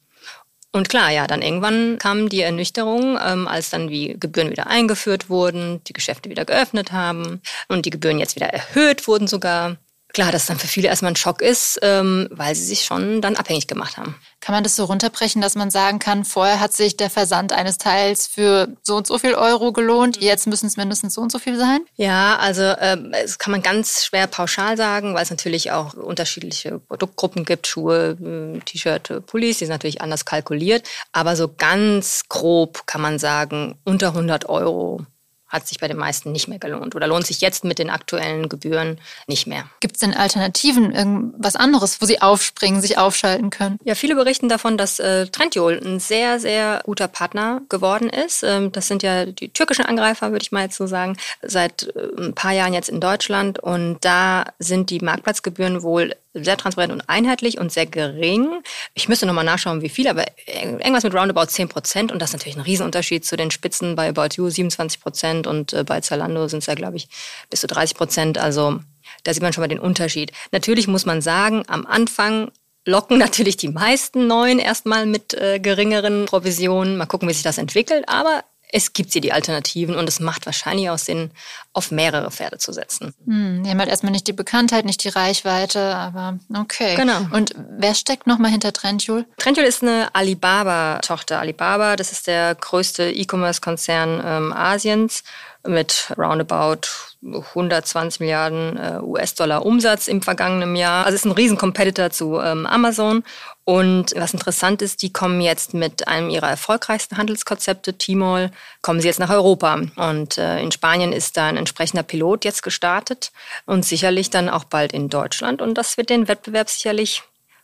Und 0.72 0.88
klar, 0.88 1.10
ja, 1.10 1.26
dann 1.26 1.42
irgendwann 1.42 1.98
kam 1.98 2.28
die 2.28 2.42
Ernüchterung, 2.42 3.18
ähm, 3.22 3.48
als 3.48 3.70
dann 3.70 3.88
wie 3.88 4.16
Gebühren 4.18 4.50
wieder 4.50 4.66
eingeführt 4.66 5.30
wurden, 5.30 5.82
die 5.84 5.92
Geschäfte 5.92 6.28
wieder 6.28 6.44
geöffnet 6.44 6.92
haben 6.92 7.40
und 7.68 7.86
die 7.86 7.90
Gebühren 7.90 8.18
jetzt 8.18 8.36
wieder 8.36 8.48
erhöht 8.48 9.06
wurden 9.08 9.26
sogar. 9.26 9.76
Klar, 10.16 10.32
dass 10.32 10.46
dann 10.46 10.58
für 10.58 10.66
viele 10.66 10.88
erstmal 10.88 11.12
ein 11.12 11.16
Schock 11.16 11.42
ist, 11.42 11.78
ähm, 11.82 12.26
weil 12.30 12.54
sie 12.54 12.64
sich 12.64 12.84
schon 12.84 13.20
dann 13.20 13.36
abhängig 13.36 13.66
gemacht 13.66 13.98
haben. 13.98 14.14
Kann 14.40 14.54
man 14.54 14.64
das 14.64 14.74
so 14.74 14.86
runterbrechen, 14.86 15.42
dass 15.42 15.56
man 15.56 15.70
sagen 15.70 15.98
kann, 15.98 16.24
vorher 16.24 16.58
hat 16.58 16.72
sich 16.72 16.96
der 16.96 17.10
Versand 17.10 17.52
eines 17.52 17.76
Teils 17.76 18.26
für 18.26 18.66
so 18.82 18.96
und 18.96 19.06
so 19.06 19.18
viel 19.18 19.34
Euro 19.34 19.72
gelohnt, 19.72 20.16
jetzt 20.22 20.46
müssen 20.46 20.68
es 20.68 20.78
mindestens 20.78 21.12
so 21.12 21.20
und 21.20 21.30
so 21.30 21.38
viel 21.38 21.58
sein? 21.58 21.80
Ja, 21.96 22.38
also 22.38 22.62
äh, 22.62 22.96
das 23.12 23.38
kann 23.38 23.50
man 23.50 23.60
ganz 23.60 24.06
schwer 24.06 24.26
pauschal 24.26 24.78
sagen, 24.78 25.14
weil 25.14 25.22
es 25.22 25.28
natürlich 25.28 25.72
auch 25.72 25.92
unterschiedliche 25.92 26.78
Produktgruppen 26.78 27.44
gibt, 27.44 27.66
Schuhe, 27.66 28.16
äh, 28.18 28.58
T-Shirt, 28.60 29.26
Pullis, 29.26 29.58
die 29.58 29.66
sind 29.66 29.74
natürlich 29.74 30.00
anders 30.00 30.24
kalkuliert. 30.24 30.88
Aber 31.12 31.36
so 31.36 31.52
ganz 31.54 32.22
grob 32.30 32.86
kann 32.86 33.02
man 33.02 33.18
sagen, 33.18 33.78
unter 33.84 34.14
100 34.14 34.48
Euro 34.48 35.04
hat 35.48 35.68
sich 35.68 35.78
bei 35.78 35.88
den 35.88 35.96
meisten 35.96 36.32
nicht 36.32 36.48
mehr 36.48 36.58
gelohnt 36.58 36.94
oder 36.94 37.06
lohnt 37.06 37.26
sich 37.26 37.40
jetzt 37.40 37.64
mit 37.64 37.78
den 37.78 37.90
aktuellen 37.90 38.48
Gebühren 38.48 38.98
nicht 39.26 39.46
mehr. 39.46 39.64
Gibt 39.80 39.96
es 39.96 40.00
denn 40.00 40.14
Alternativen, 40.14 40.92
irgendwas 40.92 41.56
anderes, 41.56 42.00
wo 42.00 42.06
Sie 42.06 42.20
aufspringen, 42.20 42.80
sich 42.80 42.98
aufschalten 42.98 43.50
können? 43.50 43.78
Ja, 43.84 43.94
viele 43.94 44.16
berichten 44.16 44.48
davon, 44.48 44.76
dass 44.76 44.98
äh, 44.98 45.26
Trendyol 45.26 45.80
ein 45.84 46.00
sehr, 46.00 46.40
sehr 46.40 46.82
guter 46.84 47.08
Partner 47.08 47.62
geworden 47.68 48.08
ist. 48.08 48.42
Ähm, 48.42 48.72
das 48.72 48.88
sind 48.88 49.02
ja 49.02 49.26
die 49.26 49.48
türkischen 49.48 49.84
Angreifer, 49.84 50.32
würde 50.32 50.42
ich 50.42 50.52
mal 50.52 50.64
jetzt 50.64 50.76
so 50.76 50.86
sagen, 50.86 51.16
seit 51.42 51.94
äh, 51.94 52.08
ein 52.18 52.34
paar 52.34 52.52
Jahren 52.52 52.74
jetzt 52.74 52.88
in 52.88 53.00
Deutschland 53.00 53.58
und 53.58 53.98
da 54.00 54.44
sind 54.58 54.90
die 54.90 55.00
Marktplatzgebühren 55.00 55.82
wohl 55.82 56.14
sehr 56.42 56.56
transparent 56.56 56.92
und 56.92 57.08
einheitlich 57.08 57.58
und 57.58 57.72
sehr 57.72 57.86
gering. 57.86 58.62
Ich 58.94 59.08
müsste 59.08 59.26
nochmal 59.26 59.44
nachschauen, 59.44 59.82
wie 59.82 59.88
viel, 59.88 60.08
aber 60.08 60.24
irgendwas 60.46 61.04
mit 61.04 61.14
roundabout 61.14 61.46
10 61.46 61.68
Prozent. 61.68 62.12
Und 62.12 62.20
das 62.20 62.30
ist 62.30 62.34
natürlich 62.34 62.56
ein 62.56 62.62
Riesenunterschied 62.62 63.24
zu 63.24 63.36
den 63.36 63.50
Spitzen 63.50 63.96
bei 63.96 64.08
About 64.08 64.36
You, 64.36 64.48
27 64.48 65.00
Prozent. 65.00 65.46
Und 65.46 65.72
äh, 65.72 65.84
bei 65.84 66.00
Zalando 66.00 66.48
sind 66.48 66.60
es 66.60 66.66
ja, 66.66 66.74
glaube 66.74 66.96
ich, 66.96 67.08
bis 67.50 67.60
zu 67.60 67.66
30 67.66 67.96
Prozent. 67.96 68.38
Also 68.38 68.80
da 69.24 69.32
sieht 69.32 69.42
man 69.42 69.52
schon 69.52 69.62
mal 69.62 69.68
den 69.68 69.80
Unterschied. 69.80 70.32
Natürlich 70.52 70.88
muss 70.88 71.06
man 71.06 71.22
sagen, 71.22 71.62
am 71.66 71.86
Anfang 71.86 72.50
locken 72.84 73.18
natürlich 73.18 73.56
die 73.56 73.68
meisten 73.68 74.26
Neuen 74.26 74.58
erstmal 74.58 75.06
mit 75.06 75.34
äh, 75.34 75.58
geringeren 75.58 76.26
Provisionen. 76.26 76.96
Mal 76.96 77.06
gucken, 77.06 77.28
wie 77.28 77.34
sich 77.34 77.42
das 77.42 77.58
entwickelt. 77.58 78.08
Aber 78.08 78.44
es 78.72 78.92
gibt 78.92 79.12
hier 79.12 79.20
die 79.20 79.32
Alternativen 79.32 79.96
und 79.96 80.08
es 80.08 80.20
macht 80.20 80.46
wahrscheinlich 80.46 80.90
auch 80.90 80.98
Sinn, 80.98 81.30
auf 81.72 81.90
mehrere 81.90 82.30
Pferde 82.30 82.58
zu 82.58 82.72
setzen. 82.72 83.14
Hm, 83.26 83.62
die 83.62 83.70
haben 83.70 83.78
halt 83.78 83.90
erstmal 83.90 84.12
nicht 84.12 84.26
die 84.26 84.32
Bekanntheit, 84.32 84.84
nicht 84.84 85.04
die 85.04 85.08
Reichweite, 85.08 85.94
aber 85.94 86.38
okay. 86.54 86.96
Genau. 86.96 87.26
Und 87.32 87.54
wer 87.56 87.94
steckt 87.94 88.26
nochmal 88.26 88.50
hinter 88.50 88.72
Trendyol? 88.72 89.26
Trendyol 89.38 89.66
ist 89.66 89.82
eine 89.82 90.14
Alibaba-Tochter. 90.14 91.38
Alibaba, 91.38 91.96
das 91.96 92.12
ist 92.12 92.26
der 92.26 92.54
größte 92.54 93.10
E-Commerce-Konzern 93.10 94.22
ähm, 94.24 94.52
Asiens 94.52 95.22
mit 95.66 96.12
roundabout 96.16 96.88
120 97.34 98.20
Milliarden 98.20 98.76
äh, 98.76 99.00
US-Dollar 99.02 99.64
Umsatz 99.64 100.08
im 100.08 100.22
vergangenen 100.22 100.76
Jahr. 100.76 101.04
Also 101.06 101.16
es 101.16 101.22
ist 101.22 101.26
ein 101.26 101.32
riesen 101.32 101.58
Competitor 101.58 102.10
zu 102.10 102.38
ähm, 102.40 102.66
Amazon. 102.66 103.24
Und 103.64 104.14
was 104.16 104.32
interessant 104.32 104.80
ist, 104.80 105.02
die 105.02 105.12
kommen 105.12 105.40
jetzt 105.40 105.74
mit 105.74 106.06
einem 106.06 106.30
ihrer 106.30 106.48
erfolgreichsten 106.48 107.16
Handelskonzepte, 107.16 107.98
Tmall, 107.98 108.52
kommen 108.80 109.00
sie 109.00 109.08
jetzt 109.08 109.18
nach 109.18 109.30
Europa. 109.30 109.80
Und 109.96 110.38
äh, 110.38 110.60
in 110.60 110.70
Spanien 110.70 111.12
ist 111.12 111.36
da 111.36 111.48
ein 111.48 111.56
entsprechender 111.56 112.04
Pilot 112.04 112.44
jetzt 112.44 112.62
gestartet 112.62 113.32
und 113.64 113.84
sicherlich 113.84 114.30
dann 114.30 114.48
auch 114.48 114.64
bald 114.64 114.92
in 114.92 115.08
Deutschland. 115.08 115.60
Und 115.62 115.74
das 115.74 115.96
wird 115.96 116.10
den 116.10 116.28
Wettbewerb 116.28 116.70
sicherlich 116.70 117.22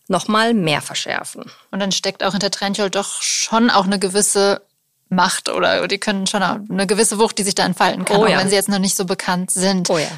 noch 0.08 0.28
mal 0.28 0.54
mehr 0.54 0.82
verschärfen. 0.82 1.44
Und 1.70 1.80
dann 1.80 1.92
steckt 1.92 2.24
auch 2.24 2.32
hinter 2.32 2.50
Trendyol 2.50 2.90
doch 2.90 3.22
schon 3.22 3.70
auch 3.70 3.86
eine 3.86 3.98
gewisse 3.98 4.62
Macht 5.12 5.48
oder 5.48 5.86
die 5.88 5.98
können 5.98 6.26
schon 6.26 6.42
eine 6.42 6.86
gewisse 6.86 7.18
Wucht, 7.18 7.38
die 7.38 7.42
sich 7.42 7.54
da 7.54 7.64
entfalten 7.64 8.04
kann, 8.04 8.16
oh, 8.16 8.26
ja. 8.26 8.36
auch 8.36 8.40
wenn 8.40 8.48
sie 8.48 8.56
jetzt 8.56 8.68
noch 8.68 8.78
nicht 8.78 8.96
so 8.96 9.04
bekannt 9.04 9.50
sind. 9.50 9.90
Oh 9.90 9.98
ja. 9.98 10.08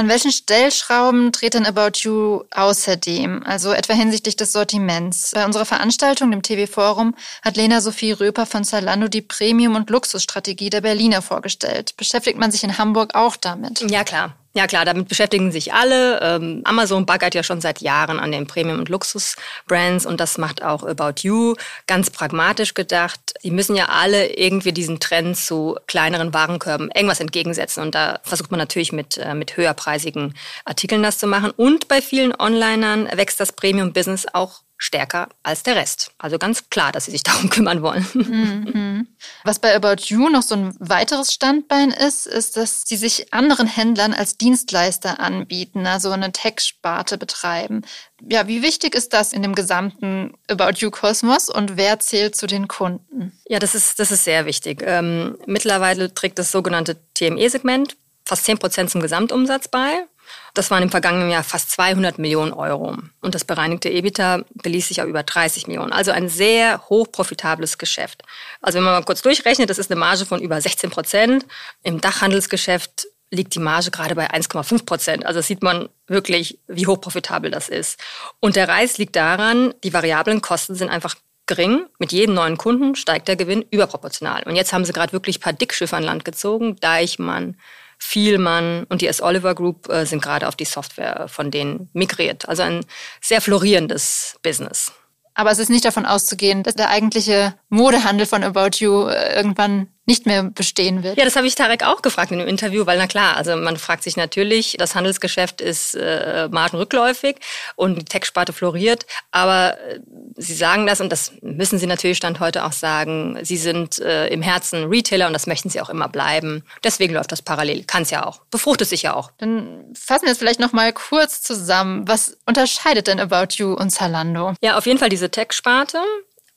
An 0.00 0.08
welchen 0.08 0.32
Stellschrauben 0.32 1.30
dreht 1.30 1.52
denn 1.52 1.66
About 1.66 1.98
You 1.98 2.44
außerdem? 2.52 3.42
Also 3.44 3.70
etwa 3.72 3.92
hinsichtlich 3.92 4.34
des 4.34 4.50
Sortiments. 4.50 5.32
Bei 5.34 5.44
unserer 5.44 5.66
Veranstaltung, 5.66 6.30
dem 6.30 6.40
TV 6.40 6.72
Forum, 6.72 7.14
hat 7.42 7.58
Lena 7.58 7.82
Sophie 7.82 8.12
Röper 8.12 8.46
von 8.46 8.64
Zalando 8.64 9.08
die 9.08 9.20
Premium- 9.20 9.76
und 9.76 9.90
Luxusstrategie 9.90 10.70
der 10.70 10.80
Berliner 10.80 11.20
vorgestellt. 11.20 11.98
Beschäftigt 11.98 12.38
man 12.38 12.50
sich 12.50 12.64
in 12.64 12.78
Hamburg 12.78 13.14
auch 13.14 13.36
damit? 13.36 13.82
Ja, 13.90 14.02
klar. 14.02 14.34
Ja 14.52 14.66
klar, 14.66 14.84
damit 14.84 15.08
beschäftigen 15.08 15.52
sich 15.52 15.72
alle. 15.72 16.20
Ähm, 16.20 16.62
Amazon 16.64 17.06
baggert 17.06 17.36
ja 17.36 17.44
schon 17.44 17.60
seit 17.60 17.80
Jahren 17.80 18.18
an 18.18 18.32
den 18.32 18.48
Premium- 18.48 18.80
und 18.80 18.88
Luxus-Brands 18.88 20.06
und 20.06 20.18
das 20.18 20.38
macht 20.38 20.64
auch 20.64 20.82
About 20.82 21.20
You 21.22 21.54
ganz 21.86 22.10
pragmatisch 22.10 22.74
gedacht. 22.74 23.20
Die 23.44 23.52
müssen 23.52 23.76
ja 23.76 23.86
alle 23.90 24.26
irgendwie 24.34 24.72
diesen 24.72 24.98
Trend 24.98 25.36
zu 25.36 25.76
kleineren 25.86 26.34
Warenkörben 26.34 26.90
irgendwas 26.90 27.20
entgegensetzen 27.20 27.80
und 27.80 27.94
da 27.94 28.18
versucht 28.24 28.50
man 28.50 28.58
natürlich 28.58 28.92
mit, 28.92 29.18
äh, 29.18 29.34
mit 29.34 29.56
höherpreisigen 29.56 30.34
Artikeln 30.64 31.04
das 31.04 31.18
zu 31.18 31.28
machen. 31.28 31.52
Und 31.52 31.86
bei 31.86 32.02
vielen 32.02 32.34
Onlinern 32.36 33.08
wächst 33.14 33.38
das 33.38 33.52
Premium-Business 33.52 34.26
auch 34.32 34.62
stärker 34.80 35.28
als 35.42 35.62
der 35.62 35.76
Rest. 35.76 36.10
Also 36.16 36.38
ganz 36.38 36.70
klar, 36.70 36.90
dass 36.90 37.04
sie 37.04 37.10
sich 37.10 37.22
darum 37.24 37.50
kümmern 37.50 37.82
wollen. 37.82 38.06
Mhm. 38.14 39.08
Was 39.44 39.58
bei 39.58 39.76
About 39.76 40.02
You 40.06 40.28
noch 40.30 40.42
so 40.42 40.56
ein 40.56 40.74
weiteres 40.80 41.32
Standbein 41.32 41.90
ist, 41.90 42.26
ist, 42.26 42.56
dass 42.56 42.82
sie 42.86 42.96
sich 42.96 43.32
anderen 43.32 43.66
Händlern 43.66 44.14
als 44.14 44.38
Dienstleister 44.38 45.20
anbieten, 45.20 45.86
also 45.86 46.10
eine 46.10 46.32
Tech-Sparte 46.32 47.18
betreiben. 47.18 47.82
Ja, 48.28 48.48
wie 48.48 48.62
wichtig 48.62 48.94
ist 48.94 49.12
das 49.12 49.32
in 49.32 49.42
dem 49.42 49.54
gesamten 49.54 50.34
About 50.48 50.78
You-Kosmos 50.78 51.50
und 51.50 51.76
wer 51.76 52.00
zählt 52.00 52.34
zu 52.34 52.46
den 52.46 52.66
Kunden? 52.66 53.38
Ja, 53.48 53.58
das 53.58 53.74
ist, 53.74 53.98
das 53.98 54.10
ist 54.10 54.24
sehr 54.24 54.46
wichtig. 54.46 54.82
Ähm, 54.84 55.36
mittlerweile 55.46 56.12
trägt 56.14 56.38
das 56.38 56.50
sogenannte 56.50 56.96
TME-Segment 57.14 57.96
fast 58.24 58.44
10 58.44 58.58
Prozent 58.58 58.90
zum 58.90 59.00
Gesamtumsatz 59.00 59.68
bei. 59.68 60.06
Das 60.54 60.70
waren 60.70 60.82
im 60.82 60.90
vergangenen 60.90 61.30
Jahr 61.30 61.44
fast 61.44 61.70
200 61.70 62.18
Millionen 62.18 62.52
Euro. 62.52 62.96
Und 63.20 63.34
das 63.34 63.44
bereinigte 63.44 63.88
EBITDA 63.88 64.44
beließ 64.54 64.88
sich 64.88 65.00
auf 65.00 65.08
über 65.08 65.22
30 65.22 65.66
Millionen. 65.66 65.92
Also 65.92 66.10
ein 66.10 66.28
sehr 66.28 66.88
hochprofitables 66.88 67.78
Geschäft. 67.78 68.22
Also 68.60 68.78
wenn 68.78 68.84
man 68.84 68.94
mal 68.94 69.04
kurz 69.04 69.22
durchrechnet, 69.22 69.70
das 69.70 69.78
ist 69.78 69.90
eine 69.90 70.00
Marge 70.00 70.26
von 70.26 70.40
über 70.40 70.60
16 70.60 70.90
Prozent. 70.90 71.46
Im 71.82 72.00
Dachhandelsgeschäft 72.00 73.06
liegt 73.30 73.54
die 73.54 73.60
Marge 73.60 73.90
gerade 73.90 74.14
bei 74.14 74.30
1,5 74.30 74.84
Prozent. 74.84 75.26
Also 75.26 75.40
sieht 75.40 75.62
man 75.62 75.88
wirklich, 76.06 76.58
wie 76.66 76.86
hochprofitabel 76.86 77.50
das 77.50 77.68
ist. 77.68 78.00
Und 78.40 78.56
der 78.56 78.68
Reiz 78.68 78.98
liegt 78.98 79.16
daran, 79.16 79.72
die 79.84 79.92
variablen 79.92 80.40
Kosten 80.40 80.74
sind 80.74 80.90
einfach 80.90 81.14
gering. 81.46 81.86
Mit 81.98 82.12
jedem 82.12 82.34
neuen 82.34 82.56
Kunden 82.56 82.96
steigt 82.96 83.28
der 83.28 83.36
Gewinn 83.36 83.64
überproportional. 83.70 84.42
Und 84.46 84.56
jetzt 84.56 84.72
haben 84.72 84.84
sie 84.84 84.92
gerade 84.92 85.12
wirklich 85.12 85.38
ein 85.38 85.42
paar 85.42 85.52
Dickschiffe 85.52 85.96
an 85.96 86.02
Land 86.02 86.24
gezogen. 86.24 86.76
Deichmann, 86.80 87.56
Vielmann 88.00 88.84
und 88.88 89.02
die 89.02 89.06
S. 89.06 89.22
Oliver 89.22 89.54
Group 89.54 89.88
äh, 89.88 90.06
sind 90.06 90.22
gerade 90.22 90.48
auf 90.48 90.56
die 90.56 90.64
Software 90.64 91.28
von 91.28 91.50
denen 91.50 91.90
migriert. 91.92 92.48
Also 92.48 92.62
ein 92.62 92.84
sehr 93.20 93.40
florierendes 93.40 94.38
Business. 94.42 94.92
Aber 95.34 95.50
es 95.50 95.58
ist 95.58 95.70
nicht 95.70 95.84
davon 95.84 96.06
auszugehen, 96.06 96.62
dass 96.62 96.74
der 96.74 96.90
eigentliche 96.90 97.54
Modehandel 97.68 98.26
von 98.26 98.42
About 98.42 98.78
You 98.78 99.06
äh, 99.06 99.36
irgendwann 99.36 99.88
nicht 100.10 100.26
mehr 100.26 100.42
bestehen 100.42 101.04
wird. 101.04 101.16
Ja, 101.16 101.24
das 101.24 101.36
habe 101.36 101.46
ich 101.46 101.54
Tarek 101.54 101.84
auch 101.84 102.02
gefragt 102.02 102.32
in 102.32 102.40
dem 102.40 102.48
Interview, 102.48 102.84
weil 102.84 102.98
na 102.98 103.06
klar, 103.06 103.36
also 103.36 103.54
man 103.54 103.76
fragt 103.76 104.02
sich 104.02 104.16
natürlich, 104.16 104.74
das 104.76 104.96
Handelsgeschäft 104.96 105.60
ist 105.60 105.94
äh, 105.94 106.48
margenrückläufig 106.50 107.36
und 107.76 107.94
die 107.94 108.04
Tech-Sparte 108.04 108.52
floriert, 108.52 109.06
aber 109.30 109.78
äh, 109.78 110.00
Sie 110.36 110.54
sagen 110.54 110.86
das 110.86 111.00
und 111.00 111.12
das 111.12 111.32
müssen 111.42 111.78
Sie 111.78 111.86
natürlich 111.86 112.16
Stand 112.16 112.40
heute 112.40 112.64
auch 112.64 112.72
sagen, 112.72 113.38
Sie 113.42 113.56
sind 113.56 114.00
äh, 114.00 114.26
im 114.28 114.42
Herzen 114.42 114.84
Retailer 114.84 115.28
und 115.28 115.32
das 115.32 115.46
möchten 115.46 115.70
Sie 115.70 115.80
auch 115.80 115.90
immer 115.90 116.08
bleiben. 116.08 116.64
Deswegen 116.82 117.14
läuft 117.14 117.30
das 117.30 117.42
parallel, 117.42 117.84
kann 117.84 118.02
es 118.02 118.10
ja 118.10 118.26
auch, 118.26 118.40
befruchtet 118.50 118.88
sich 118.88 119.02
ja 119.02 119.14
auch. 119.14 119.30
Dann 119.38 119.84
fassen 119.94 120.24
wir 120.24 120.32
es 120.32 120.38
vielleicht 120.38 120.60
noch 120.60 120.72
mal 120.72 120.92
kurz 120.92 121.40
zusammen. 121.42 122.08
Was 122.08 122.36
unterscheidet 122.46 123.06
denn 123.06 123.20
About 123.20 123.54
You 123.54 123.74
und 123.74 123.90
Zalando? 123.90 124.54
Ja, 124.60 124.76
auf 124.76 124.86
jeden 124.86 124.98
Fall 124.98 125.08
diese 125.08 125.30
Tech-Sparte. 125.30 125.98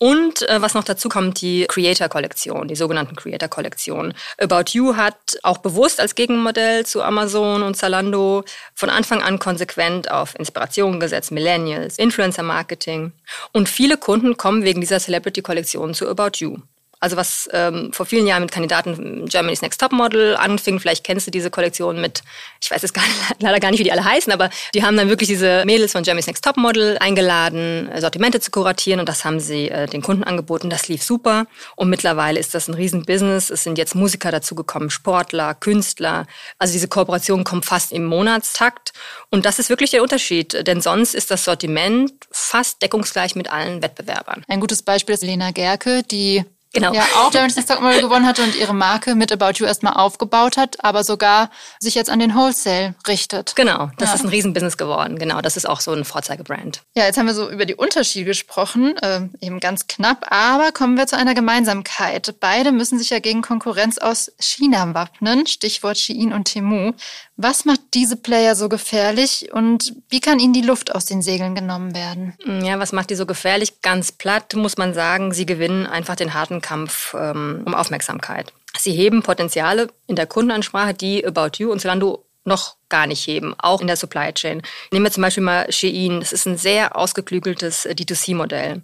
Und 0.04 0.42
äh, 0.50 0.62
was 0.62 0.74
noch 0.74 0.84
dazu 0.84 1.08
kommt, 1.08 1.40
die 1.40 1.66
Creator-Kollektion, 1.66 2.68
die 2.68 2.76
sogenannten 2.76 3.16
Creator-Kollektion. 3.16 4.14
About 4.38 4.72
You 4.72 4.98
hat 4.98 5.38
auch 5.44 5.60
bewusst 5.60 6.02
als 6.02 6.16
Gegenmodell 6.16 6.86
zu 6.86 7.02
Amazon 7.02 7.64
und 7.64 7.78
Zalando 7.78 8.44
von 8.76 8.90
Anfang 8.90 9.24
an 9.24 9.40
konsequent 9.40 10.12
auf 10.12 10.38
Inspiration 10.38 11.00
gesetzt, 11.00 11.32
Millennials, 11.32 11.98
Influencer-Marketing. 11.98 13.14
Und 13.54 13.70
viele 13.70 13.96
Kunden 13.96 14.36
kommen 14.36 14.64
wegen 14.64 14.82
dieser 14.82 15.00
Celebrity-Kollektion 15.00 15.94
zu 15.94 16.10
About 16.10 16.32
You. 16.40 16.58
Also 17.04 17.18
was 17.18 17.50
ähm, 17.52 17.92
vor 17.92 18.06
vielen 18.06 18.26
Jahren 18.26 18.44
mit 18.44 18.52
Kandidaten 18.54 19.26
Germany's 19.26 19.62
Next 19.62 19.82
Top 19.82 19.92
Model 19.92 20.38
anfing, 20.38 20.80
vielleicht 20.80 21.04
kennst 21.04 21.28
du 21.28 21.32
diese 21.32 21.52
Kollektion 21.52 22.00
mit, 22.00 22.22
ich 22.62 22.72
weiß 22.72 22.82
jetzt 22.82 22.94
gar 22.94 23.04
leider 23.40 23.60
gar 23.60 23.72
nicht, 23.72 23.82
wie 23.82 23.84
die 23.84 23.92
alle 23.92 24.06
heißen, 24.06 24.32
aber 24.32 24.50
die 24.74 24.84
haben 24.84 24.96
dann 24.96 25.10
wirklich 25.10 25.28
diese 25.28 25.64
Mädels 25.66 25.92
von 25.92 26.04
Germany's 26.04 26.28
Next 26.28 26.46
Top 26.46 26.56
Model 26.56 26.98
eingeladen, 27.02 27.90
Sortimente 27.98 28.40
zu 28.40 28.52
kuratieren 28.52 29.02
und 29.02 29.10
das 29.10 29.26
haben 29.26 29.42
sie 29.42 29.70
äh, 29.70 29.86
den 29.86 30.02
Kunden 30.02 30.24
angeboten. 30.24 30.70
Das 30.70 30.88
lief 30.88 31.04
super 31.04 31.46
und 31.76 31.90
mittlerweile 31.90 32.40
ist 32.40 32.56
das 32.56 32.70
ein 32.70 32.74
Riesenbusiness. 32.74 33.50
Es 33.50 33.64
sind 33.64 33.78
jetzt 33.78 33.96
Musiker 33.96 34.32
dazugekommen, 34.32 34.90
Sportler, 34.90 35.56
Künstler. 35.56 36.26
Also 36.58 36.72
diese 36.72 36.88
Kooperation 36.88 37.44
kommt 37.44 37.66
fast 37.66 37.92
im 37.92 38.06
Monatstakt 38.06 38.94
und 39.30 39.44
das 39.46 39.60
ist 39.60 39.68
wirklich 39.68 39.92
der 39.92 40.04
Unterschied, 40.04 40.66
denn 40.66 40.80
sonst 40.80 41.16
ist 41.16 41.32
das 41.32 41.44
Sortiment 41.44 42.14
fast 42.32 42.82
deckungsgleich 42.82 43.36
mit 43.36 43.52
allen 43.52 43.84
Wettbewerbern. 43.84 44.46
Ein 44.48 44.62
gutes 44.62 44.84
Beispiel 44.84 45.16
ist 45.16 45.24
Lena 45.24 45.52
Gerke, 45.52 46.04
die 46.04 46.46
Genau. 46.74 46.92
Ja, 46.94 47.04
auch 47.18 47.30
Germany's 47.32 47.56
Next 47.56 47.70
Topmodel 47.70 48.02
gewonnen 48.02 48.26
hatte 48.26 48.42
und 48.44 48.56
ihre 48.56 48.74
Marke 48.74 49.14
mit 49.14 49.32
About 49.32 49.60
You 49.60 49.66
erstmal 49.66 49.94
aufgebaut 49.94 50.58
hat, 50.58 50.84
aber 50.84 51.04
sogar 51.04 51.52
sich 51.80 51.94
jetzt 51.94 52.10
an 52.10 52.18
den 52.20 52.34
Wholesale 52.36 52.96
richtet. 53.08 53.56
Genau, 53.56 53.92
das 54.00 54.10
Ja. 54.10 54.16
ist 54.16 54.24
ein 54.24 54.30
Riesenbusiness 54.30 54.78
geworden. 54.78 55.20
Genau, 55.20 55.40
das 55.42 55.56
ist 55.56 55.70
auch 55.70 55.80
so 55.82 55.92
ein 55.92 56.04
Vorzeigebrand. 56.04 56.82
Ja, 56.96 57.06
jetzt 57.06 57.18
haben 57.20 57.28
wir 57.28 57.36
so 57.36 57.48
über 57.50 57.66
die 57.66 57.76
Unterschiede 57.76 58.26
gesprochen, 58.26 58.98
äh, 58.98 59.22
eben 59.40 59.60
ganz 59.60 59.86
knapp, 59.88 60.26
aber 60.32 60.72
kommen 60.72 60.98
wir 60.98 61.06
zu 61.06 61.16
einer 61.16 61.36
Gemeinsamkeit. 61.36 62.34
Beide 62.40 62.72
müssen 62.72 62.98
sich 62.98 63.12
ja 63.12 63.20
gegen 63.20 63.44
Konkurrenz 63.44 64.00
aus 64.00 64.32
China 64.40 64.94
wappnen, 64.96 65.46
Stichwort 65.46 65.98
Shein 66.00 66.34
und 66.34 66.46
Temu. 66.46 66.94
Was 67.38 67.66
macht 67.66 67.82
diese 67.94 68.16
Player 68.16 68.56
so 68.56 68.70
gefährlich 68.70 69.52
und 69.54 69.96
wie 70.10 70.20
kann 70.22 70.40
ihnen 70.40 70.54
die 70.54 70.62
Luft 70.62 70.94
aus 70.94 71.06
den 71.06 71.22
Segeln 71.22 71.56
genommen 71.56 71.96
werden? 71.96 72.36
Ja, 72.64 72.78
was 72.80 72.92
macht 72.92 73.10
die 73.10 73.16
so 73.16 73.26
gefährlich? 73.26 73.82
Ganz 73.82 74.12
platt 74.12 74.54
muss 74.56 74.78
man 74.78 74.94
sagen, 74.94 75.34
sie 75.34 75.46
gewinnen 75.46 75.86
einfach 75.88 76.16
den 76.16 76.34
harten 76.34 76.62
Kampf 76.64 77.16
ähm, 77.18 77.62
um 77.66 77.76
Aufmerksamkeit. 77.76 78.52
Sie 78.76 78.94
heben 78.94 79.22
Potenziale 79.22 79.90
in 80.08 80.16
der 80.16 80.26
Kundenansprache, 80.26 80.96
die 80.96 81.26
About 81.26 81.58
You 81.58 81.72
und 81.72 81.80
Zalando 81.80 82.26
noch 82.46 82.76
gar 82.90 83.08
nicht 83.08 83.26
heben, 83.26 83.56
auch 83.58 83.82
in 83.82 83.88
der 83.88 83.96
Supply 83.96 84.34
Chain. 84.34 84.62
Nehmen 84.92 85.06
wir 85.06 85.12
zum 85.12 85.24
Beispiel 85.24 85.44
mal 85.44 85.72
Shein. 85.72 86.20
Das 86.20 86.34
ist 86.34 86.46
ein 86.46 86.58
sehr 86.58 86.98
ausgeklügeltes 86.98 87.86
äh, 87.86 87.94
D2C-Modell. 87.94 88.82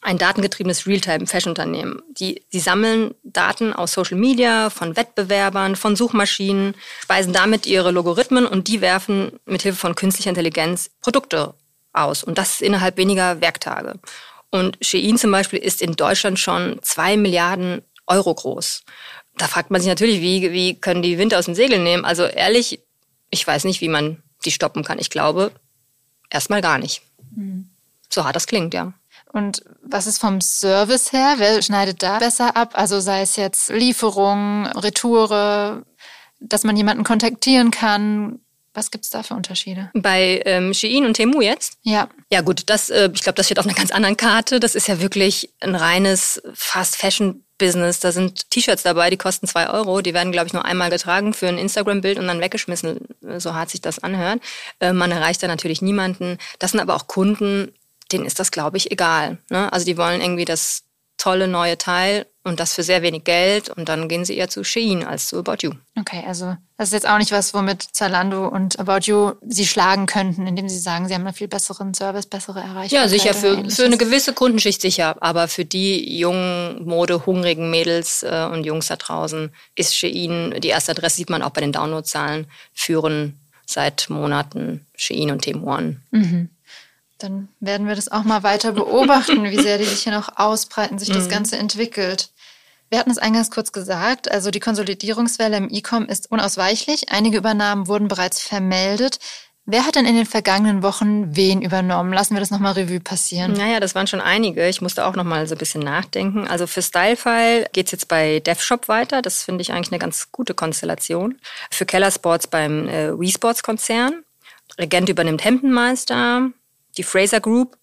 Ein 0.00 0.18
datengetriebenes 0.18 0.86
Realtime-Fashion-Unternehmen. 0.86 2.02
Die, 2.08 2.42
die 2.52 2.60
sammeln 2.60 3.14
Daten 3.22 3.72
aus 3.72 3.92
Social 3.92 4.16
Media, 4.16 4.70
von 4.70 4.96
Wettbewerbern, 4.96 5.76
von 5.76 5.96
Suchmaschinen, 5.96 6.74
speisen 7.02 7.32
damit 7.32 7.66
ihre 7.66 7.90
Logarithmen 7.90 8.46
und 8.46 8.68
die 8.68 8.80
werfen 8.80 9.32
mithilfe 9.44 9.78
von 9.78 9.94
künstlicher 9.94 10.30
Intelligenz 10.30 10.90
Produkte 11.00 11.54
aus. 11.92 12.22
Und 12.24 12.38
das 12.38 12.60
innerhalb 12.60 12.96
weniger 12.96 13.40
Werktage. 13.40 13.98
Und 14.50 14.78
Shein 14.80 15.16
zum 15.16 15.30
Beispiel 15.30 15.58
ist 15.58 15.80
in 15.80 15.92
Deutschland 15.92 16.38
schon 16.38 16.78
zwei 16.82 17.16
Milliarden 17.16 17.82
Euro 18.06 18.34
groß. 18.34 18.82
Da 19.36 19.46
fragt 19.46 19.70
man 19.70 19.80
sich 19.80 19.88
natürlich, 19.88 20.20
wie, 20.20 20.52
wie 20.52 20.74
können 20.74 21.02
die 21.02 21.18
Winter 21.18 21.38
aus 21.38 21.46
den 21.46 21.54
Segeln 21.54 21.84
nehmen? 21.84 22.04
Also 22.04 22.24
ehrlich, 22.24 22.80
ich 23.30 23.46
weiß 23.46 23.64
nicht, 23.64 23.80
wie 23.80 23.88
man 23.88 24.22
die 24.44 24.50
stoppen 24.50 24.82
kann. 24.84 24.98
Ich 24.98 25.10
glaube, 25.10 25.52
erstmal 26.30 26.60
gar 26.60 26.78
nicht. 26.78 27.02
So 28.08 28.24
hart 28.24 28.36
das 28.36 28.46
klingt, 28.46 28.74
ja. 28.74 28.92
Und 29.32 29.62
was 29.82 30.08
ist 30.08 30.18
vom 30.18 30.40
Service 30.40 31.12
her? 31.12 31.34
Wer 31.38 31.62
schneidet 31.62 32.02
da 32.02 32.18
besser 32.18 32.56
ab? 32.56 32.72
Also 32.74 32.98
sei 32.98 33.22
es 33.22 33.36
jetzt 33.36 33.68
Lieferung, 33.70 34.66
Retoure, 34.66 35.84
dass 36.40 36.64
man 36.64 36.76
jemanden 36.76 37.04
kontaktieren 37.04 37.70
kann. 37.70 38.40
Was 38.72 38.90
gibt's 38.90 39.10
da 39.10 39.22
für 39.22 39.34
Unterschiede? 39.34 39.90
Bei 39.94 40.42
ähm, 40.44 40.72
Shein 40.72 41.04
und 41.04 41.14
Temu 41.14 41.40
jetzt? 41.40 41.78
Ja, 41.82 42.08
Ja 42.30 42.40
gut, 42.40 42.62
das, 42.66 42.88
äh, 42.88 43.10
ich 43.12 43.22
glaube, 43.22 43.36
das 43.36 43.46
steht 43.46 43.58
auf 43.58 43.66
einer 43.66 43.74
ganz 43.74 43.90
anderen 43.90 44.16
Karte. 44.16 44.60
Das 44.60 44.74
ist 44.74 44.86
ja 44.86 45.00
wirklich 45.00 45.50
ein 45.60 45.74
reines 45.74 46.40
Fast-Fashion-Business. 46.54 47.98
Da 47.98 48.12
sind 48.12 48.48
T-Shirts 48.50 48.84
dabei, 48.84 49.10
die 49.10 49.16
kosten 49.16 49.48
zwei 49.48 49.68
Euro. 49.68 50.02
Die 50.02 50.14
werden, 50.14 50.30
glaube 50.30 50.46
ich, 50.46 50.52
nur 50.52 50.64
einmal 50.64 50.90
getragen 50.90 51.34
für 51.34 51.48
ein 51.48 51.58
Instagram-Bild 51.58 52.18
und 52.18 52.28
dann 52.28 52.40
weggeschmissen, 52.40 53.00
so 53.38 53.54
hart 53.54 53.70
sich 53.70 53.80
das 53.80 53.98
anhört. 53.98 54.40
Äh, 54.78 54.92
man 54.92 55.10
erreicht 55.10 55.42
da 55.42 55.48
natürlich 55.48 55.82
niemanden. 55.82 56.38
Das 56.60 56.70
sind 56.70 56.80
aber 56.80 56.94
auch 56.94 57.08
Kunden, 57.08 57.72
denen 58.12 58.24
ist 58.24 58.38
das, 58.38 58.52
glaube 58.52 58.76
ich, 58.76 58.92
egal. 58.92 59.38
Ne? 59.50 59.72
Also 59.72 59.84
die 59.84 59.96
wollen 59.96 60.20
irgendwie 60.20 60.44
das 60.44 60.84
tolle 61.16 61.48
neue 61.48 61.76
Teil 61.76 62.26
und 62.44 62.60
das 62.60 62.74
für 62.74 62.82
sehr 62.82 63.02
wenig 63.02 63.24
Geld 63.24 63.68
und 63.68 63.88
dann 63.88 64.08
gehen 64.08 64.24
sie 64.24 64.36
eher 64.36 64.48
zu 64.48 64.64
Shein 64.64 65.04
als 65.04 65.28
zu 65.28 65.38
About 65.38 65.58
You. 65.60 65.72
Okay, 65.98 66.24
also 66.26 66.56
das 66.80 66.88
ist 66.88 66.92
jetzt 66.94 67.08
auch 67.08 67.18
nicht 67.18 67.30
was, 67.30 67.52
womit 67.52 67.82
Zalando 67.92 68.48
und 68.48 68.78
About 68.78 69.00
You 69.02 69.32
sie 69.46 69.66
schlagen 69.66 70.06
könnten, 70.06 70.46
indem 70.46 70.66
sie 70.70 70.78
sagen, 70.78 71.08
sie 71.08 71.14
haben 71.14 71.26
einen 71.26 71.34
viel 71.34 71.46
besseren 71.46 71.92
Service, 71.92 72.24
bessere 72.24 72.60
Erreichbarkeit. 72.60 72.90
Ja, 72.90 73.06
sicher, 73.06 73.34
für, 73.34 73.68
für 73.68 73.84
eine 73.84 73.98
gewisse 73.98 74.32
Kundenschicht 74.32 74.80
sicher, 74.80 75.14
aber 75.20 75.46
für 75.48 75.66
die 75.66 76.18
jungen, 76.18 76.82
modehungrigen 76.86 77.68
Mädels 77.68 78.22
äh, 78.22 78.48
und 78.50 78.64
Jungs 78.64 78.86
da 78.86 78.96
draußen 78.96 79.52
ist 79.74 79.94
Shein, 79.94 80.54
die 80.60 80.68
erste 80.68 80.92
Adresse 80.92 81.16
sieht 81.16 81.28
man 81.28 81.42
auch 81.42 81.50
bei 81.50 81.60
den 81.60 81.72
Downloadzahlen, 81.72 82.46
führen 82.72 83.38
seit 83.66 84.08
Monaten 84.08 84.86
Shein 84.96 85.30
und 85.32 85.42
Temuan. 85.42 86.00
Mhm. 86.12 86.48
Dann 87.18 87.48
werden 87.60 87.88
wir 87.88 87.94
das 87.94 88.10
auch 88.10 88.24
mal 88.24 88.42
weiter 88.42 88.72
beobachten, 88.72 89.44
wie 89.44 89.60
sehr 89.60 89.76
die 89.76 89.84
sich 89.84 90.04
hier 90.04 90.12
noch 90.12 90.38
ausbreiten, 90.38 90.98
sich 90.98 91.10
das 91.10 91.26
mhm. 91.26 91.30
Ganze 91.30 91.58
entwickelt. 91.58 92.30
Wir 92.90 92.98
hatten 92.98 93.10
es 93.10 93.18
eingangs 93.18 93.52
kurz 93.52 93.70
gesagt, 93.70 94.30
also 94.30 94.50
die 94.50 94.58
Konsolidierungswelle 94.58 95.56
im 95.56 95.68
E-Com 95.70 96.06
ist 96.06 96.30
unausweichlich. 96.30 97.12
Einige 97.12 97.38
Übernahmen 97.38 97.86
wurden 97.86 98.08
bereits 98.08 98.42
vermeldet. 98.42 99.20
Wer 99.64 99.86
hat 99.86 99.94
denn 99.94 100.06
in 100.06 100.16
den 100.16 100.26
vergangenen 100.26 100.82
Wochen 100.82 101.36
wen 101.36 101.62
übernommen? 101.62 102.12
Lassen 102.12 102.34
wir 102.34 102.40
das 102.40 102.50
nochmal 102.50 102.72
Revue 102.72 102.98
passieren. 102.98 103.52
Naja, 103.52 103.78
das 103.78 103.94
waren 103.94 104.08
schon 104.08 104.20
einige. 104.20 104.66
Ich 104.68 104.80
musste 104.80 105.06
auch 105.06 105.14
nochmal 105.14 105.46
so 105.46 105.54
ein 105.54 105.58
bisschen 105.58 105.82
nachdenken. 105.82 106.48
Also 106.48 106.66
für 106.66 106.82
Stylefile 106.82 107.68
geht 107.72 107.86
es 107.86 107.92
jetzt 107.92 108.08
bei 108.08 108.40
DevShop 108.40 108.88
weiter. 108.88 109.22
Das 109.22 109.44
finde 109.44 109.62
ich 109.62 109.72
eigentlich 109.72 109.92
eine 109.92 110.00
ganz 110.00 110.32
gute 110.32 110.54
Konstellation. 110.54 111.38
Für 111.70 111.86
Keller 111.86 112.10
Sports 112.10 112.48
beim 112.48 112.88
äh, 112.88 113.30
Sports 113.30 113.62
Konzern. 113.62 114.24
Regent 114.78 115.08
übernimmt 115.08 115.44
Hemdenmeister 115.44 116.50
die 116.96 117.02
Fraser 117.02 117.40
Group, 117.40 117.76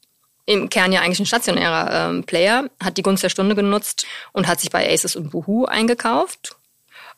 im 0.47 0.69
Kern 0.69 0.91
ja 0.91 1.01
eigentlich 1.01 1.19
ein 1.19 1.25
stationärer 1.25 2.09
ähm, 2.09 2.23
Player, 2.23 2.69
hat 2.81 2.97
die 2.97 3.03
Gunst 3.03 3.21
der 3.21 3.29
Stunde 3.29 3.53
genutzt 3.53 4.07
und 4.31 4.47
hat 4.47 4.59
sich 4.59 4.71
bei 4.71 4.91
Aces 4.91 5.15
und 5.15 5.29
Boohoo 5.29 5.65
eingekauft. 5.65 6.55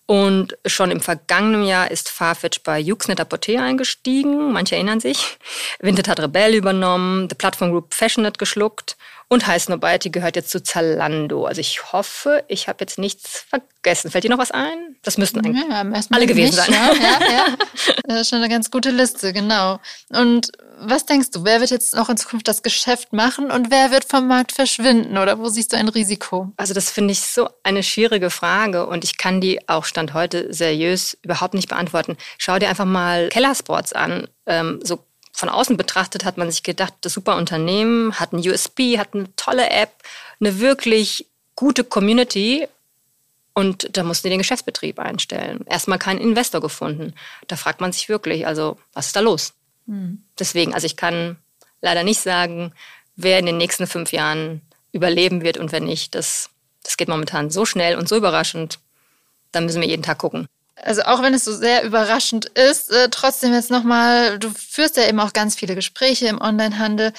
Und 0.08 0.58
schon 0.66 0.90
im 0.90 1.02
vergangenen 1.02 1.64
Jahr 1.64 1.92
ist 1.92 2.10
Farfetch 2.10 2.64
bei 2.64 2.84
Uxnet 2.84 3.30
Porter 3.30 3.62
eingestiegen. 3.62 4.52
Manche 4.52 4.76
erinnern 4.76 5.00
sich. 5.00 5.38
Vinted 5.80 6.08
hat 6.08 6.20
Rebell 6.20 6.56
übernommen, 6.56 7.30
The 7.30 7.36
Platform 7.36 7.70
Group 7.70 7.94
Fashionet 7.94 8.40
geschluckt 8.40 8.98
und 9.28 9.46
Heiß 9.46 9.70
Nobody 9.70 10.10
gehört 10.10 10.36
jetzt 10.36 10.50
zu 10.50 10.64
Zalando. 10.64 11.46
Also 11.46 11.62
ich 11.62 11.94
hoffe, 11.94 12.44
ich 12.48 12.68
habe 12.68 12.78
jetzt 12.80 12.98
nichts 12.98 13.46
vergessen. 13.48 14.10
Fällt 14.10 14.24
dir 14.24 14.32
noch 14.32 14.40
was 14.40 14.50
ein? 14.50 14.98
Das 15.04 15.20
müssten 15.20 15.46
eigentlich 15.46 15.64
ja, 15.70 15.86
alle 16.10 16.26
gewesen 16.26 16.56
nicht, 16.56 16.66
sein. 16.66 16.74
Ja, 16.74 16.94
ja, 16.96 17.32
ja. 17.32 17.46
Das 18.06 18.22
ist 18.22 18.30
schon 18.30 18.40
eine 18.40 18.50
ganz 18.50 18.72
gute 18.72 18.90
Liste, 18.90 19.32
genau. 19.32 19.80
Und 20.10 20.52
was 20.82 21.06
denkst 21.06 21.32
du, 21.32 21.44
wer 21.44 21.60
wird 21.60 21.72
jetzt 21.72 21.96
noch 21.96 22.10
in 22.10 22.18
Zukunft 22.18 22.48
das 22.48 22.64
Geschäft 22.64 23.14
machen 23.14 23.52
und 23.52 23.72
wer 23.72 23.92
wird 23.92 24.06
vom 24.06 24.28
Markt 24.28 24.52
verschwinden 24.52 25.18
oder 25.18 25.40
wo 25.40 25.50
siehst 25.50 25.74
du 25.74 25.78
ein 25.78 25.90
Risiko? 25.90 26.52
Also 26.58 26.74
das 26.74 26.90
finde 26.90 27.12
ich 27.12 27.22
so 27.22 27.50
eine 27.64 27.84
schwierige 27.84 28.30
Frage 28.30 28.88
und 28.88 29.04
ich 29.04 29.18
kann 29.18 29.42
die 29.42 29.68
auch 29.68 29.86
Stand 29.86 30.14
heute 30.14 30.54
seriös 30.54 31.18
überhaupt 31.22 31.54
nicht 31.54 31.70
beantworten. 31.70 32.18
Schau 32.38 32.58
dir 32.60 32.70
einfach 32.70 32.86
mal 32.86 33.30
Kellersports 33.30 33.94
an. 33.94 34.28
Ähm, 34.46 34.80
so 34.84 35.00
von 35.34 35.50
außen 35.50 35.78
betrachtet 35.78 36.26
hat 36.26 36.38
man 36.38 36.50
sich 36.52 36.64
gedacht, 36.64 36.94
das 37.02 37.14
super 37.14 37.36
Unternehmen, 37.36 38.20
hat 38.20 38.34
ein 38.34 38.40
USB, 38.40 38.98
hat 38.98 39.14
eine 39.14 39.34
tolle 39.36 39.70
App, 39.70 39.92
eine 40.40 40.60
wirklich 40.60 41.28
gute 41.56 41.84
Community 41.84 42.68
und 43.54 43.98
da 43.98 44.04
mussten 44.04 44.28
die 44.28 44.32
den 44.32 44.40
Geschäftsbetrieb 44.40 45.00
einstellen. 45.00 45.66
Erstmal 45.66 46.00
keinen 46.00 46.20
Investor 46.20 46.62
gefunden. 46.62 47.14
Da 47.48 47.56
fragt 47.56 47.82
man 47.82 47.92
sich 47.92 48.08
wirklich, 48.08 48.48
also 48.48 48.78
was 48.94 49.08
ist 49.08 49.16
da 49.16 49.20
los? 49.20 49.54
Mhm. 49.90 50.24
Deswegen, 50.38 50.74
also 50.74 50.86
ich 50.86 50.96
kann 50.96 51.38
leider 51.82 52.04
nicht 52.04 52.22
sagen, 52.22 52.74
wer 53.16 53.40
in 53.40 53.46
den 53.46 53.58
nächsten 53.58 53.88
fünf 53.88 54.12
Jahren 54.12 54.62
überleben 54.92 55.42
wird 55.44 55.58
und 55.58 55.72
wer 55.72 55.82
nicht. 55.82 56.16
Das, 56.16 56.50
das 56.84 56.98
geht 56.98 57.10
momentan 57.10 57.50
so 57.50 57.66
schnell 57.66 57.98
und 57.98 58.08
so 58.08 58.16
überraschend. 58.16 58.80
Da 59.52 59.62
müssen 59.62 59.82
wir 59.82 59.88
jeden 59.88 60.04
Tag 60.04 60.20
gucken 60.20 60.48
also 60.84 61.02
auch 61.04 61.22
wenn 61.22 61.34
es 61.34 61.46
so 61.46 61.56
sehr 61.56 61.84
überraschend 61.84 62.46
ist, 62.46 62.92
äh, 62.92 63.10
trotzdem 63.10 63.54
jetzt 63.54 63.72
nochmal, 63.72 64.40
du 64.40 64.50
führst 64.50 64.98
ja 64.98 65.08
eben 65.08 65.20
auch 65.20 65.34
ganz 65.34 65.56
viele 65.56 65.76
Gespräche 65.76 66.28
im 66.28 66.42
Onlinehandel. 66.42 67.14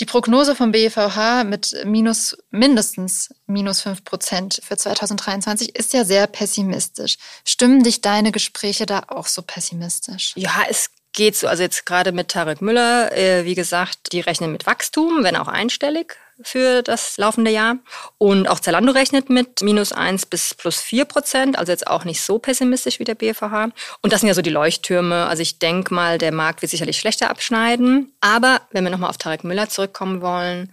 Die 0.00 0.06
Prognose 0.06 0.54
vom 0.54 0.70
BVH 0.70 1.42
mit 1.42 1.74
minus, 1.84 2.36
mindestens 2.50 3.34
minus 3.46 3.80
fünf 3.80 4.04
Prozent 4.04 4.60
für 4.62 4.76
2023 4.76 5.74
ist 5.74 5.92
ja 5.92 6.04
sehr 6.04 6.28
pessimistisch. 6.28 7.16
Stimmen 7.44 7.82
dich 7.82 8.00
deine 8.00 8.30
Gespräche 8.30 8.86
da 8.86 9.02
auch 9.08 9.26
so 9.26 9.42
pessimistisch? 9.42 10.34
Ja, 10.36 10.62
es 10.68 10.90
geht 11.18 11.36
so. 11.36 11.48
Also 11.48 11.62
jetzt 11.62 11.84
gerade 11.84 12.12
mit 12.12 12.28
Tarek 12.28 12.62
Müller, 12.62 13.12
äh, 13.12 13.44
wie 13.44 13.56
gesagt, 13.56 14.12
die 14.12 14.20
rechnen 14.20 14.52
mit 14.52 14.66
Wachstum, 14.66 15.24
wenn 15.24 15.36
auch 15.36 15.48
einstellig 15.48 16.16
für 16.40 16.82
das 16.82 17.18
laufende 17.18 17.50
Jahr. 17.50 17.78
Und 18.18 18.48
auch 18.48 18.60
Zalando 18.60 18.92
rechnet 18.92 19.28
mit 19.28 19.60
minus 19.60 19.92
eins 19.92 20.24
bis 20.24 20.54
plus 20.54 20.80
vier 20.80 21.04
Prozent, 21.04 21.58
also 21.58 21.72
jetzt 21.72 21.88
auch 21.88 22.04
nicht 22.04 22.22
so 22.22 22.38
pessimistisch 22.38 23.00
wie 23.00 23.04
der 23.04 23.16
BFH. 23.16 23.70
Und 24.00 24.12
das 24.12 24.20
sind 24.20 24.28
ja 24.28 24.34
so 24.34 24.42
die 24.42 24.50
Leuchttürme. 24.50 25.26
Also 25.26 25.42
ich 25.42 25.58
denke 25.58 25.92
mal, 25.92 26.18
der 26.18 26.32
Markt 26.32 26.62
wird 26.62 26.70
sicherlich 26.70 26.98
schlechter 26.98 27.28
abschneiden. 27.28 28.12
Aber 28.20 28.60
wenn 28.70 28.84
wir 28.84 28.90
nochmal 28.90 29.10
auf 29.10 29.18
Tarek 29.18 29.42
Müller 29.42 29.68
zurückkommen 29.68 30.22
wollen, 30.22 30.72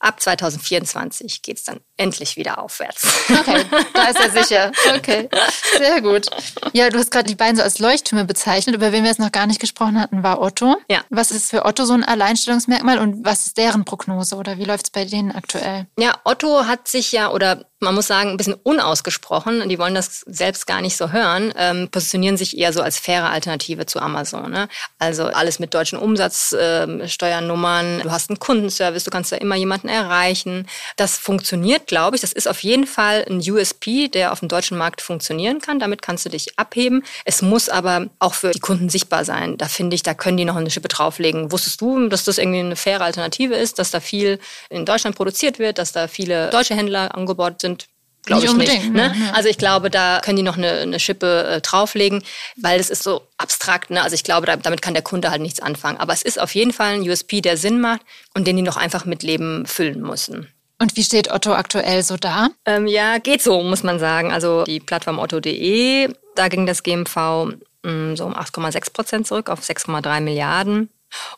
ab 0.00 0.20
2024 0.20 1.42
geht 1.42 1.58
es 1.58 1.64
dann 1.64 1.80
endlich 1.96 2.36
wieder 2.36 2.58
aufwärts. 2.62 3.06
Okay, 3.28 3.64
da 3.94 4.04
ist 4.04 4.20
er 4.20 4.30
sicher. 4.30 4.72
Okay, 4.94 5.28
sehr 5.76 6.00
gut. 6.00 6.26
Ja, 6.72 6.88
du 6.88 6.98
hast 6.98 7.10
gerade 7.10 7.28
die 7.28 7.34
beiden 7.34 7.56
so 7.56 7.62
als 7.62 7.78
Leuchttürme 7.78 8.24
bezeichnet. 8.24 8.76
Über 8.76 8.92
wen 8.92 9.02
wir 9.02 9.10
jetzt 9.10 9.20
noch 9.20 9.32
gar 9.32 9.46
nicht 9.46 9.60
gesprochen 9.60 10.00
hatten, 10.00 10.22
war 10.22 10.40
Otto. 10.40 10.76
Ja. 10.88 11.02
Was 11.10 11.30
ist 11.30 11.50
für 11.50 11.64
Otto 11.64 11.84
so 11.84 11.94
ein 11.94 12.04
Alleinstellungsmerkmal 12.04 12.98
und 12.98 13.24
was 13.24 13.46
ist 13.46 13.58
deren 13.58 13.84
Prognose 13.84 14.36
oder 14.36 14.58
wie 14.58 14.64
läuft 14.64 14.86
es 14.86 14.90
bei 14.90 15.04
denen 15.04 15.32
aktuell? 15.32 15.86
Ja, 15.98 16.18
Otto 16.24 16.66
hat 16.66 16.88
sich 16.88 17.12
ja, 17.12 17.30
oder 17.30 17.64
man 17.80 17.94
muss 17.94 18.08
sagen, 18.08 18.30
ein 18.30 18.36
bisschen 18.36 18.54
unausgesprochen, 18.54 19.68
die 19.68 19.78
wollen 19.78 19.94
das 19.94 20.22
selbst 20.26 20.66
gar 20.66 20.80
nicht 20.80 20.96
so 20.96 21.12
hören, 21.12 21.54
ähm, 21.56 21.88
positionieren 21.90 22.36
sich 22.36 22.58
eher 22.58 22.72
so 22.72 22.82
als 22.82 22.98
faire 22.98 23.30
Alternative 23.30 23.86
zu 23.86 24.00
Amazon. 24.00 24.50
Ne? 24.50 24.68
Also 24.98 25.26
alles 25.26 25.60
mit 25.60 25.74
deutschen 25.74 25.98
Umsatzsteuernummern, 25.98 27.86
ähm, 27.86 28.02
du 28.02 28.10
hast 28.10 28.30
einen 28.30 28.40
Kundenservice, 28.40 29.04
du 29.04 29.10
kannst 29.10 29.30
da 29.30 29.36
immer 29.36 29.54
jemanden 29.54 29.88
erreichen. 29.88 30.66
Das 30.96 31.18
funktioniert, 31.18 31.86
glaube 31.86 32.16
ich. 32.16 32.22
Das 32.22 32.32
ist 32.32 32.48
auf 32.48 32.60
jeden 32.64 32.86
Fall 32.86 33.24
ein 33.28 33.38
USP, 33.38 34.08
der 34.08 34.32
auf 34.32 34.40
dem 34.40 34.48
deutschen 34.48 34.76
Markt 34.76 35.00
funktionieren 35.00 35.60
kann. 35.60 35.78
Damit 35.78 36.02
kannst 36.02 36.24
du 36.24 36.30
dich 36.30 36.58
abheben. 36.58 37.04
Es 37.24 37.42
muss 37.42 37.68
aber 37.68 38.06
auch 38.18 38.34
für 38.34 38.50
die 38.50 38.60
Kunden 38.60 38.88
sichtbar 38.88 39.24
sein. 39.24 39.56
Da 39.56 39.68
finde 39.68 39.94
ich, 39.94 40.02
da 40.02 40.14
können 40.14 40.36
die 40.36 40.44
noch 40.44 40.56
eine 40.56 40.70
Schippe 40.70 40.88
drauflegen. 40.88 41.52
Wusstest 41.52 41.80
du, 41.80 42.08
dass 42.08 42.24
das 42.24 42.38
irgendwie 42.38 42.60
eine 42.60 42.76
faire 42.76 43.02
Alternative 43.02 43.54
ist, 43.54 43.78
dass 43.78 43.92
da 43.92 44.00
viel 44.00 44.40
in 44.68 44.84
Deutschland 44.84 45.14
produziert 45.14 45.60
wird, 45.60 45.78
dass 45.78 45.92
da 45.92 46.08
viele 46.08 46.50
deutsche 46.50 46.74
Händler 46.74 47.14
angebaut 47.14 47.60
sind? 47.60 47.67
Glaube 48.28 48.46
ich 48.46 48.52
nicht. 48.54 48.92
Ne? 48.92 49.12
Ja. 49.14 49.32
Also 49.32 49.48
ich 49.48 49.58
glaube, 49.58 49.90
da 49.90 50.20
können 50.22 50.36
die 50.36 50.42
noch 50.42 50.56
eine, 50.56 50.70
eine 50.70 51.00
Schippe 51.00 51.44
äh, 51.44 51.60
drauflegen, 51.60 52.22
weil 52.56 52.78
das 52.78 52.90
ist 52.90 53.02
so 53.02 53.22
abstrakt. 53.36 53.90
Ne? 53.90 54.02
Also 54.02 54.14
ich 54.14 54.22
glaube, 54.22 54.46
da, 54.46 54.56
damit 54.56 54.80
kann 54.80 54.94
der 54.94 55.02
Kunde 55.02 55.30
halt 55.30 55.42
nichts 55.42 55.60
anfangen. 55.60 55.98
Aber 55.98 56.12
es 56.12 56.22
ist 56.22 56.40
auf 56.40 56.54
jeden 56.54 56.72
Fall 56.72 56.94
ein 56.94 57.08
USP, 57.08 57.40
der 57.40 57.56
Sinn 57.56 57.80
macht 57.80 58.02
und 58.34 58.46
den 58.46 58.56
die 58.56 58.62
noch 58.62 58.76
einfach 58.76 59.04
mit 59.04 59.22
Leben 59.22 59.66
füllen 59.66 60.00
müssen. 60.00 60.48
Und 60.80 60.96
wie 60.96 61.02
steht 61.02 61.32
Otto 61.32 61.52
aktuell 61.54 62.04
so 62.04 62.16
da? 62.16 62.50
Ähm, 62.64 62.86
ja, 62.86 63.18
geht 63.18 63.42
so, 63.42 63.62
muss 63.62 63.82
man 63.82 63.98
sagen. 63.98 64.30
Also 64.30 64.62
die 64.62 64.78
Plattform 64.78 65.18
otto.de, 65.18 66.08
da 66.36 66.48
ging 66.48 66.66
das 66.66 66.84
GMV 66.84 67.16
mh, 67.82 67.90
mm, 67.90 68.16
so 68.16 68.26
um 68.26 68.34
8,6 68.34 68.92
Prozent 68.92 69.26
zurück 69.26 69.50
auf 69.50 69.60
6,3 69.60 70.20
Milliarden. 70.20 70.88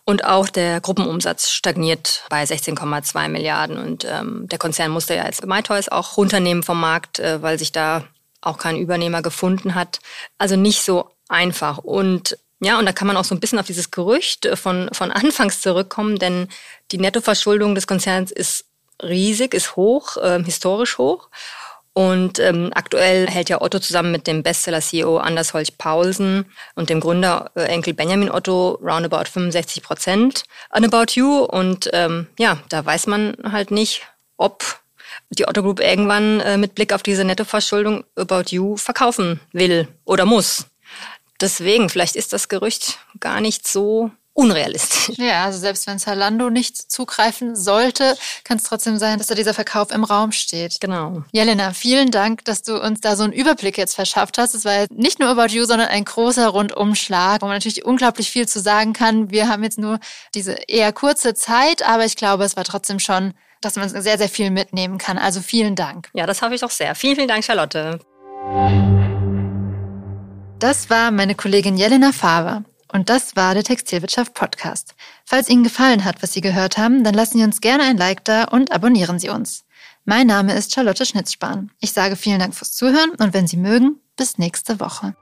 Und 0.05 0.25
auch 0.25 0.49
der 0.49 0.81
Gruppenumsatz 0.81 1.51
stagniert 1.51 2.25
bei 2.29 2.43
16,2 2.43 3.29
Milliarden. 3.29 3.79
Und 3.79 4.05
ähm, 4.05 4.49
der 4.49 4.59
Konzern 4.59 4.91
musste 4.91 5.15
ja 5.15 5.25
jetzt 5.25 5.47
MyToys 5.47 5.89
auch 5.89 6.17
runternehmen 6.17 6.63
vom 6.63 6.81
Markt, 6.81 7.19
äh, 7.19 7.43
weil 7.43 7.59
sich 7.59 7.73
da 7.73 8.05
auch 8.41 8.59
kein 8.59 8.77
Übernehmer 8.77 9.23
gefunden 9.23 9.75
hat. 9.75 10.01
Also 10.39 10.57
nicht 10.57 10.83
so 10.83 11.11
einfach. 11.29 11.79
Und 11.79 12.39
ja, 12.61 12.79
und 12.79 12.87
da 12.87 12.93
kann 12.93 13.07
man 13.07 13.17
auch 13.17 13.25
so 13.25 13.35
ein 13.35 13.41
bisschen 13.41 13.59
auf 13.59 13.67
dieses 13.67 13.91
Gerücht 13.91 14.49
von, 14.55 14.91
von 14.93 15.11
Anfangs 15.13 15.61
zurückkommen, 15.61 16.19
denn 16.19 16.49
die 16.93 16.99
Nettoverschuldung 16.99 17.75
des 17.75 17.87
Konzerns 17.87 18.31
ist 18.31 18.67
riesig, 19.03 19.55
ist 19.55 19.77
hoch, 19.77 20.17
äh, 20.19 20.43
historisch 20.45 20.99
hoch. 20.99 21.29
Und 21.93 22.39
ähm, 22.39 22.71
aktuell 22.75 23.29
hält 23.29 23.49
ja 23.49 23.61
Otto 23.61 23.81
zusammen 23.81 24.13
mit 24.13 24.27
dem 24.27 24.43
Bestseller-CEO 24.43 25.19
Anders 25.19 25.55
Holch 25.55 25.77
Paulsen 25.77 26.47
und 26.77 26.89
dem 26.89 27.01
Gründer 27.01 27.51
äh, 27.57 27.63
Enkel 27.65 27.95
Benjamin 27.95 28.31
Otto 28.31 28.79
roundabout 28.81 29.29
65 29.29 29.83
Prozent 29.83 30.45
an 30.71 30.85
About 30.85 31.13
You. 31.15 31.45
Und 31.45 31.91
ähm, 31.93 32.29
ja, 32.39 32.59
da 32.69 32.85
weiß 32.85 33.09
man 33.09 33.37
halt 33.51 33.73
nicht, 33.73 34.07
ob 34.37 34.81
die 35.31 35.49
Otto 35.49 35.63
Group 35.63 35.81
irgendwann 35.81 36.41
äh, 36.41 36.57
mit 36.57 36.75
Blick 36.75 36.93
auf 36.93 37.03
diese 37.03 37.25
Nettoverschuldung 37.25 38.05
About 38.17 38.45
You 38.51 38.77
verkaufen 38.77 39.41
will 39.53 39.89
oder 40.05 40.27
muss. 40.27 40.67
Deswegen, 41.41 41.89
vielleicht 41.89 42.17
ist 42.17 42.33
das 42.33 42.49
Gerücht 42.49 42.99
gar 43.19 43.41
nicht 43.41 43.67
so 43.67 44.11
unrealistisch. 44.35 45.19
Ja, 45.19 45.45
also 45.45 45.59
selbst 45.59 45.87
wenn 45.87 45.99
Zalando 45.99 46.51
nicht 46.51 46.91
zugreifen 46.91 47.57
sollte, 47.57 48.17
kann 48.45 48.57
es 48.59 48.65
trotzdem 48.65 48.99
sein, 48.99 49.19
dass 49.19 49.27
da 49.27 49.35
dieser 49.35 49.55
Verkauf 49.55 49.91
im 49.91 50.05
Raum 50.05 50.33
steht. 50.33 50.81
Genau. 50.81 51.23
Jelena, 51.33 51.73
vielen 51.73 52.11
Dank, 52.11 52.45
dass 52.45 52.63
du 52.63 52.81
uns 52.81 53.01
da 53.01 53.17
so 53.17 53.25
einen 53.25 53.33
Überblick 53.33 53.77
jetzt 53.77 53.95
verschafft 53.95 54.39
hast. 54.39 54.55
Es 54.55 54.65
war 54.65 54.81
jetzt 54.81 54.93
nicht 54.93 55.19
nur 55.19 55.29
About 55.29 55.53
You, 55.53 55.65
sondern 55.65 55.89
ein 55.89 56.05
großer 56.05 56.49
Rundumschlag, 56.49 57.43
wo 57.43 57.47
man 57.47 57.57
natürlich 57.57 57.85
unglaublich 57.85 58.31
viel 58.31 58.49
zu 58.49 58.61
sagen 58.61 58.93
kann. 58.93 59.31
Wir 59.31 59.49
haben 59.49 59.63
jetzt 59.63 59.79
nur 59.79 59.99
diese 60.35 60.53
eher 60.69 60.93
kurze 60.93 61.35
Zeit, 61.35 61.87
aber 61.87 62.05
ich 62.05 62.17
glaube, 62.17 62.45
es 62.45 62.57
war 62.57 62.65
trotzdem 62.65 62.99
schon, 62.99 63.35
dass 63.61 63.77
man 63.77 63.89
sehr, 63.89 64.17
sehr 64.17 64.29
viel 64.29 64.51
mitnehmen 64.51 64.99
kann. 64.99 65.19
Also 65.19 65.41
vielen 65.41 65.77
Dank. 65.77 66.09
Ja, 66.15 66.27
das 66.27 66.41
habe 66.41 66.55
ich 66.55 66.61
doch 66.63 66.71
sehr. 66.71 66.95
Vielen, 66.95 67.17
vielen 67.17 67.29
Dank, 67.29 67.45
Charlotte. 67.45 67.99
Das 70.59 70.89
war 70.91 71.11
meine 71.11 71.35
Kollegin 71.35 71.77
Jelena 71.77 72.13
Faber. 72.13 72.65
Und 72.93 73.09
das 73.09 73.37
war 73.37 73.55
der 73.55 73.63
Textilwirtschaft 73.63 74.35
Podcast. 74.35 74.95
Falls 75.25 75.49
Ihnen 75.49 75.63
gefallen 75.63 76.05
hat, 76.05 76.23
was 76.23 76.33
Sie 76.33 76.41
gehört 76.41 76.77
haben, 76.77 77.05
dann 77.05 77.15
lassen 77.15 77.39
Sie 77.39 77.45
uns 77.45 77.61
gerne 77.61 77.85
ein 77.85 77.97
Like 77.97 78.25
da 78.25 78.45
und 78.45 78.73
abonnieren 78.73 79.19
Sie 79.19 79.29
uns. 79.29 79.65
Mein 80.05 80.27
Name 80.27 80.55
ist 80.55 80.75
Charlotte 80.75 81.07
Schnitzspahn. 81.07 81.71
Ich 81.81 81.93
sage 81.93 82.17
vielen 82.17 82.41
Dank 82.41 82.55
fürs 82.55 82.73
Zuhören 82.73 83.11
und 83.19 83.33
wenn 83.33 83.47
Sie 83.47 83.59
mögen, 83.59 84.01
bis 84.17 84.39
nächste 84.39 84.81
Woche. 84.81 85.15